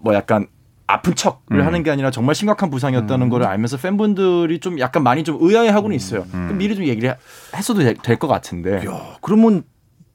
뭐 0.00 0.14
약간 0.14 0.48
아픈 0.86 1.14
척을 1.14 1.38
음. 1.52 1.66
하는 1.66 1.82
게 1.82 1.90
아니라 1.90 2.10
정말 2.10 2.34
심각한 2.34 2.70
부상이었다는 2.70 3.26
음. 3.26 3.30
걸 3.30 3.44
알면서 3.44 3.76
팬분들이 3.76 4.58
좀 4.60 4.78
약간 4.78 5.02
많이 5.02 5.24
좀 5.24 5.38
의아해하고는 5.40 5.94
있어요. 5.96 6.26
음. 6.34 6.56
미리 6.58 6.74
좀 6.74 6.84
얘기를 6.86 7.16
했어도 7.54 7.80
될 7.80 8.18
것 8.18 8.28
같은데. 8.28 8.84
야, 8.86 9.16
그러면 9.20 9.62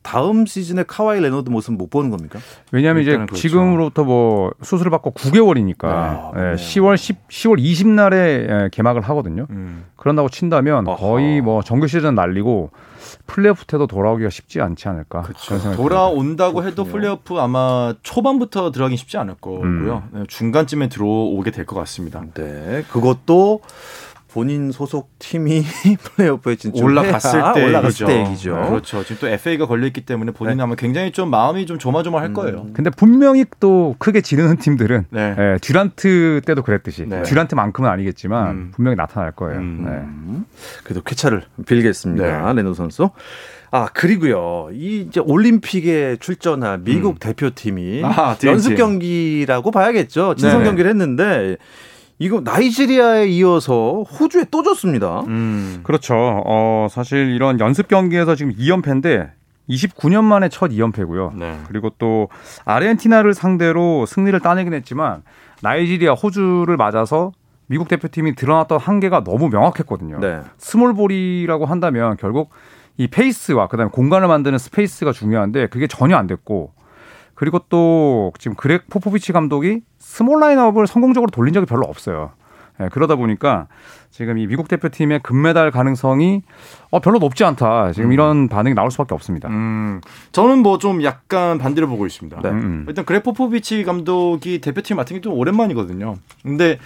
다음 0.07 0.45
시즌에 0.45 0.83
카와이 0.87 1.19
레너드 1.19 1.49
모습 1.49 1.73
못 1.73 1.89
보는 1.89 2.09
겁니까? 2.09 2.39
왜냐하면 2.71 3.03
이제 3.03 3.11
그렇죠. 3.17 3.35
지금으로부터 3.35 4.05
뭐 4.05 4.51
수술을 4.63 4.89
받고 4.89 5.11
9개월이니까 5.11 6.33
네, 6.33 6.39
예, 6.39 6.41
네. 6.51 6.55
10월 6.55 6.95
10 6.95 7.27
10월 7.27 7.59
20날에 7.61 8.13
예, 8.15 8.69
개막을 8.71 9.01
하거든요. 9.01 9.47
음. 9.49 9.83
그런다고 9.97 10.29
친다면 10.29 10.87
어허. 10.87 10.95
거의 10.95 11.41
뭐 11.41 11.61
정규 11.61 11.87
시즌 11.87 12.15
날리고 12.15 12.71
플레이오프 13.25 13.65
때도 13.65 13.87
돌아오기가 13.87 14.29
쉽지 14.29 14.61
않지 14.61 14.87
않을까 14.87 15.23
듭니다. 15.23 15.75
돌아온다고 15.75 16.63
해도. 16.63 16.85
플레이오프 16.85 17.35
아마 17.39 17.93
초반부터 18.01 18.71
들어가긴 18.71 18.95
쉽지 18.97 19.17
않을 19.17 19.35
거고요. 19.41 19.63
음. 19.63 20.09
네, 20.13 20.23
중간쯤에 20.27 20.87
들어오게 20.87 21.51
될 21.51 21.65
것 21.65 21.75
같습니다. 21.79 22.21
네, 22.33 22.83
그것도 22.89 23.59
본인 24.31 24.71
소속 24.71 25.17
팀이 25.19 25.63
플레이오프에 26.15 26.55
진출 26.57 26.83
올라갔을 26.83 27.41
때 27.53 27.65
올라갔을 27.65 28.07
때 28.07 28.19
얘기죠. 28.19 28.55
네, 28.57 28.69
그렇죠. 28.69 29.03
지금 29.03 29.17
또 29.21 29.27
FA가 29.27 29.65
걸려 29.65 29.87
있기 29.87 30.01
때문에 30.01 30.31
본인은 30.31 30.61
아마 30.63 30.75
굉장히 30.75 31.11
좀 31.11 31.29
마음이 31.29 31.65
좀 31.65 31.79
조마조마할 31.79 32.33
거예요. 32.33 32.63
음. 32.67 32.73
근데 32.73 32.89
분명히 32.89 33.45
또 33.59 33.95
크게 33.99 34.21
지르는 34.21 34.57
팀들은 34.57 35.05
네. 35.09 35.35
예, 35.37 35.57
듀란트 35.61 36.41
때도 36.45 36.63
그랬듯이 36.63 37.05
네. 37.07 37.23
듀란트만큼은 37.23 37.89
아니겠지만 37.89 38.49
음. 38.49 38.71
분명히 38.75 38.95
나타날 38.95 39.31
거예요. 39.31 39.59
음. 39.59 39.83
네. 39.85 39.91
음, 39.91 40.45
그래도 40.83 41.01
쾌차를 41.01 41.43
빌겠습니다. 41.65 42.47
네. 42.47 42.53
레노 42.53 42.73
선수. 42.73 43.09
아 43.69 43.87
그리고요, 43.93 44.69
이 44.71 45.01
이제 45.01 45.19
올림픽에 45.19 46.17
출전한 46.19 46.83
미국 46.83 47.15
음. 47.15 47.17
대표팀이 47.19 48.01
아, 48.03 48.35
DNT. 48.39 48.47
연습 48.47 48.75
경기라고 48.75 49.71
봐야겠죠. 49.71 50.35
친선 50.35 50.59
네네. 50.59 50.65
경기를 50.65 50.89
했는데 50.89 51.57
이거 52.19 52.41
나이지리아에 52.41 53.27
이어서 53.27 54.03
호주에 54.03 54.45
또 54.49 54.63
졌습니다. 54.63 55.21
음. 55.27 55.81
그렇죠. 55.83 56.15
어, 56.15 56.87
사실 56.89 57.29
이런 57.29 57.59
연습 57.59 57.87
경기에서 57.87 58.35
지금 58.35 58.53
2연패인데 58.53 59.31
29년 59.69 60.23
만에 60.23 60.49
첫 60.49 60.71
2연패고요. 60.71 61.35
네. 61.35 61.59
그리고 61.67 61.91
또 61.97 62.29
아르헨티나를 62.65 63.33
상대로 63.33 64.05
승리를 64.05 64.39
따내긴 64.39 64.73
했지만 64.73 65.23
나이지리아, 65.61 66.13
호주를 66.13 66.77
맞아서 66.77 67.31
미국 67.67 67.87
대표팀이 67.89 68.35
드러났던 68.35 68.79
한계가 68.79 69.23
너무 69.23 69.49
명확했거든요. 69.49 70.19
네. 70.19 70.39
small 70.57 70.96
ball이라고 70.96 71.65
한다면 71.65 72.15
결국 72.17 72.49
이 72.95 73.07
페이스와 73.07 73.67
그다음에 73.67 73.91
공간을 73.91 74.27
만드는 74.27 74.57
space가 74.57 75.11
중요한데 75.11 75.67
그게 75.67 75.85
전혀 75.85 76.15
안 76.15 76.25
됐고 76.27 76.71
그리고 77.37 77.59
또 77.69 78.33
지금 78.39 78.57
그렉 78.57 78.89
포포비치 78.89 79.31
감독이 79.31 79.81
small 79.99 80.39
라인업을 80.41 80.87
성공적으로 80.87 81.29
돌린 81.29 81.53
적이 81.53 81.67
별로 81.67 81.85
없어요. 81.85 82.31
예, 82.81 82.89
그러다 82.91 83.15
보니까 83.15 83.67
지금 84.09 84.39
이 84.39 84.47
미국 84.47 84.67
대표팀의 84.67 85.19
금메달 85.21 85.69
가능성이 85.69 86.41
어, 86.89 86.99
별로 86.99 87.19
높지 87.19 87.43
않다. 87.43 87.91
지금 87.91 88.11
이런 88.11 88.49
반응이 88.49 88.73
나올 88.73 88.89
수밖에 88.89 89.13
없습니다. 89.13 89.49
음. 89.49 90.01
저는 90.31 90.63
뭐 90.63 90.79
좀 90.79 91.03
약간 91.03 91.59
반대로 91.59 91.87
보고 91.87 92.07
있습니다. 92.07 92.41
네. 92.41 92.49
음, 92.49 92.55
음. 92.57 92.85
일단 92.87 93.05
그렉 93.05 93.21
포포비치 93.21 93.83
감독이 93.83 94.59
대표팀 94.59 94.95
맡은 94.97 95.15
게 95.17 95.21
좀 95.21 95.33
오랜만이거든요. 95.33 96.15
근데 96.41 96.79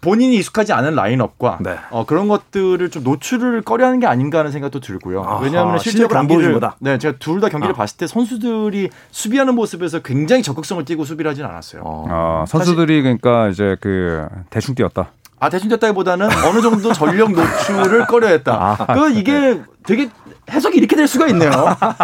본인이 0.00 0.36
익숙하지 0.36 0.72
않은 0.72 0.94
라인업과 0.94 1.58
네. 1.60 1.76
어, 1.90 2.06
그런 2.06 2.28
것들을 2.28 2.90
좀 2.90 3.02
노출을 3.04 3.62
꺼려하는 3.62 4.00
게 4.00 4.06
아닌가 4.06 4.38
하는 4.38 4.50
생각도 4.50 4.80
들고요. 4.80 5.22
아하, 5.22 5.40
왜냐하면 5.40 5.74
안 6.16 6.26
경기를. 6.26 6.60
네, 6.80 6.98
제가 6.98 7.18
둘 7.18 7.40
다 7.40 7.48
경기를 7.48 7.74
아. 7.74 7.76
봤을 7.76 7.96
때 7.96 8.06
선수들이 8.06 8.90
수비하는 9.10 9.54
모습에서 9.54 10.00
굉장히 10.00 10.42
적극성을 10.42 10.84
띠고 10.84 11.04
수비를 11.04 11.30
하진 11.30 11.44
않았어요. 11.44 11.82
어. 11.84 12.06
어, 12.08 12.44
선수들이 12.46 13.02
그러니까 13.02 13.48
이제 13.48 13.76
그 13.80 14.26
대충 14.50 14.74
뛰었다. 14.74 15.10
아 15.40 15.48
대충 15.48 15.68
뛰었다기보다는 15.70 16.28
어느 16.46 16.60
정도 16.60 16.92
전력 16.92 17.32
노출을 17.32 18.06
꺼려했다. 18.06 18.86
그 18.94 19.10
이게 19.12 19.60
되게 19.86 20.10
해석이 20.50 20.76
이렇게 20.76 20.96
될 20.96 21.06
수가 21.08 21.28
있네요. 21.28 21.50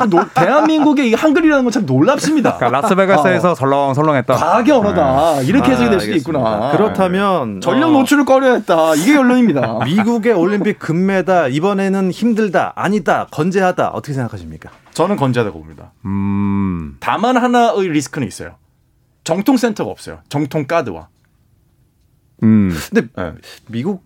노- 0.09 0.25
대한민국의 0.35 1.11
이 1.11 1.15
한글이라는 1.15 1.63
건 1.65 1.71
참 1.71 1.85
놀랍습니다. 1.85 2.57
그러니까 2.57 2.81
라스베가스에서 2.81 3.55
설렁설렁했다. 3.55 4.35
과학의 4.35 4.73
언어다. 4.75 5.43
이렇게 5.43 5.73
해석이 5.73 5.91
될 5.91 6.01
수도 6.01 6.09
아, 6.09 6.13
알겠습니다. 6.13 6.17
있구나. 6.41 6.71
그렇다면 6.73 7.61
전력 7.61 7.89
어, 7.89 7.91
노출을 7.91 8.25
꺼려했다. 8.25 8.95
이게 8.95 9.15
결론입니다. 9.15 9.81
미국의 9.85 10.33
올림픽 10.33 10.79
금메달 10.79 11.53
이번에는 11.53 12.11
힘들다 12.13 12.73
아니다 12.77 13.27
건재하다 13.31 13.89
어떻게 13.89 14.15
생각하십니까? 14.15 14.71
저는 14.95 15.17
건재하다고 15.17 15.59
봅니다. 15.59 15.93
음. 16.07 16.97
다만 17.01 17.37
하나의 17.37 17.89
리스크는 17.89 18.27
있어요. 18.27 18.53
정통 19.25 19.57
센터가 19.59 19.91
없어요. 19.91 20.21
정통 20.31 20.67
가드와. 20.67 21.09
음. 22.43 22.71
근데 22.91 23.09
네. 23.17 23.33
미국 23.69 24.05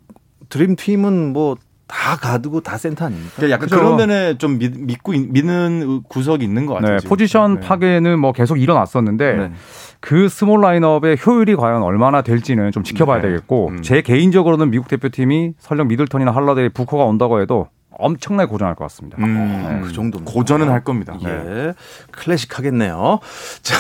드림 0.49 0.77
팀은 0.77 1.33
뭐 1.33 1.57
다 1.93 2.15
가두고 2.15 2.61
다 2.61 2.79
센터 2.79 3.07
아닙니까? 3.07 3.33
그러니까 3.35 3.55
약간 3.57 3.69
그죠. 3.69 3.77
그런 3.83 3.97
면에 3.97 4.39
좀 4.39 4.59
믿, 4.61 4.73
믿고 4.79 5.13
있- 5.13 5.29
믿는 5.29 6.05
구석이 6.09 6.45
있는 6.45 6.65
것 6.65 6.75
같아요. 6.75 6.99
네. 6.99 7.09
포지션 7.09 7.55
네. 7.55 7.61
파괴는 7.67 8.17
뭐 8.21 8.31
계속 8.31 8.59
일어났었는데 8.61 9.33
네. 9.35 9.53
그 9.99 10.29
small 10.29 10.61
라인업의 10.61 11.19
효율이 11.27 11.57
과연 11.57 11.83
얼마나 11.83 12.23
될지는 12.23 12.71
좀 12.71 12.85
지켜봐야 12.85 13.21
네. 13.21 13.29
되겠고 13.31 13.71
음. 13.71 13.83
제 13.83 14.03
개인적으로는 14.03 14.71
미국 14.71 14.87
대표팀이 14.87 15.55
설령 15.59 15.89
미들턴이나 15.89 16.31
할러데이 16.31 16.69
부커가 16.69 17.03
온다고 17.07 17.41
해도 17.41 17.67
엄청나게 17.91 18.49
고전할 18.49 18.77
것 18.77 18.85
같습니다. 18.85 19.17
음, 19.19 19.81
그 19.83 19.93
정도입니다. 19.93 20.33
고전은 20.33 20.71
할 20.71 20.85
겁니다. 20.85 21.19
네. 21.21 21.29
예, 21.29 21.75
클래식 22.13 22.57
하겠네요. 22.57 23.19
자, 23.63 23.75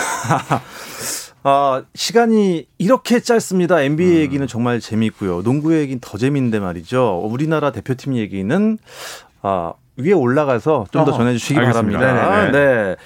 아, 1.42 1.82
시간이 1.94 2.66
이렇게 2.78 3.20
짧습니다. 3.20 3.80
NBA 3.82 4.10
음. 4.16 4.20
얘기는 4.20 4.46
정말 4.46 4.80
재미있고요. 4.80 5.42
농구 5.42 5.74
얘기는 5.76 5.98
더 6.00 6.18
재미있는데 6.18 6.58
말이죠. 6.60 7.20
우리나라 7.24 7.72
대표팀 7.72 8.16
얘기는 8.16 8.78
아, 9.42 9.72
위에 9.96 10.12
올라가서 10.12 10.86
좀 10.92 11.04
더 11.04 11.12
전해 11.12 11.32
주시기 11.32 11.58
알겠습니다. 11.58 11.98
바랍니다. 11.98 12.50
네네네. 12.52 12.52
네. 12.90 12.96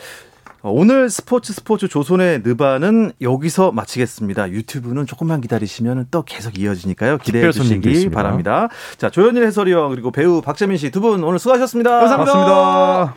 어, 0.62 0.70
오늘 0.72 1.10
스포츠 1.10 1.52
스포츠 1.52 1.88
조선의 1.88 2.40
느바는 2.44 3.12
여기서 3.20 3.70
마치겠습니다. 3.72 4.50
유튜브는 4.50 5.06
조금만 5.06 5.40
기다리시면 5.40 6.06
또 6.10 6.22
계속 6.22 6.58
이어지니까요. 6.58 7.18
기대해 7.18 7.52
주시기 7.52 7.88
있습니다. 7.90 8.14
바랍니다. 8.20 8.68
자, 8.96 9.10
조현일 9.10 9.44
해설위원 9.44 9.90
그리고 9.90 10.10
배우 10.10 10.40
박재민 10.40 10.76
씨 10.78 10.90
두 10.90 11.00
분 11.00 11.22
오늘 11.22 11.38
수고하셨습니다. 11.38 11.90
감사합니다. 12.00 12.32
고맙습니다. 12.32 13.14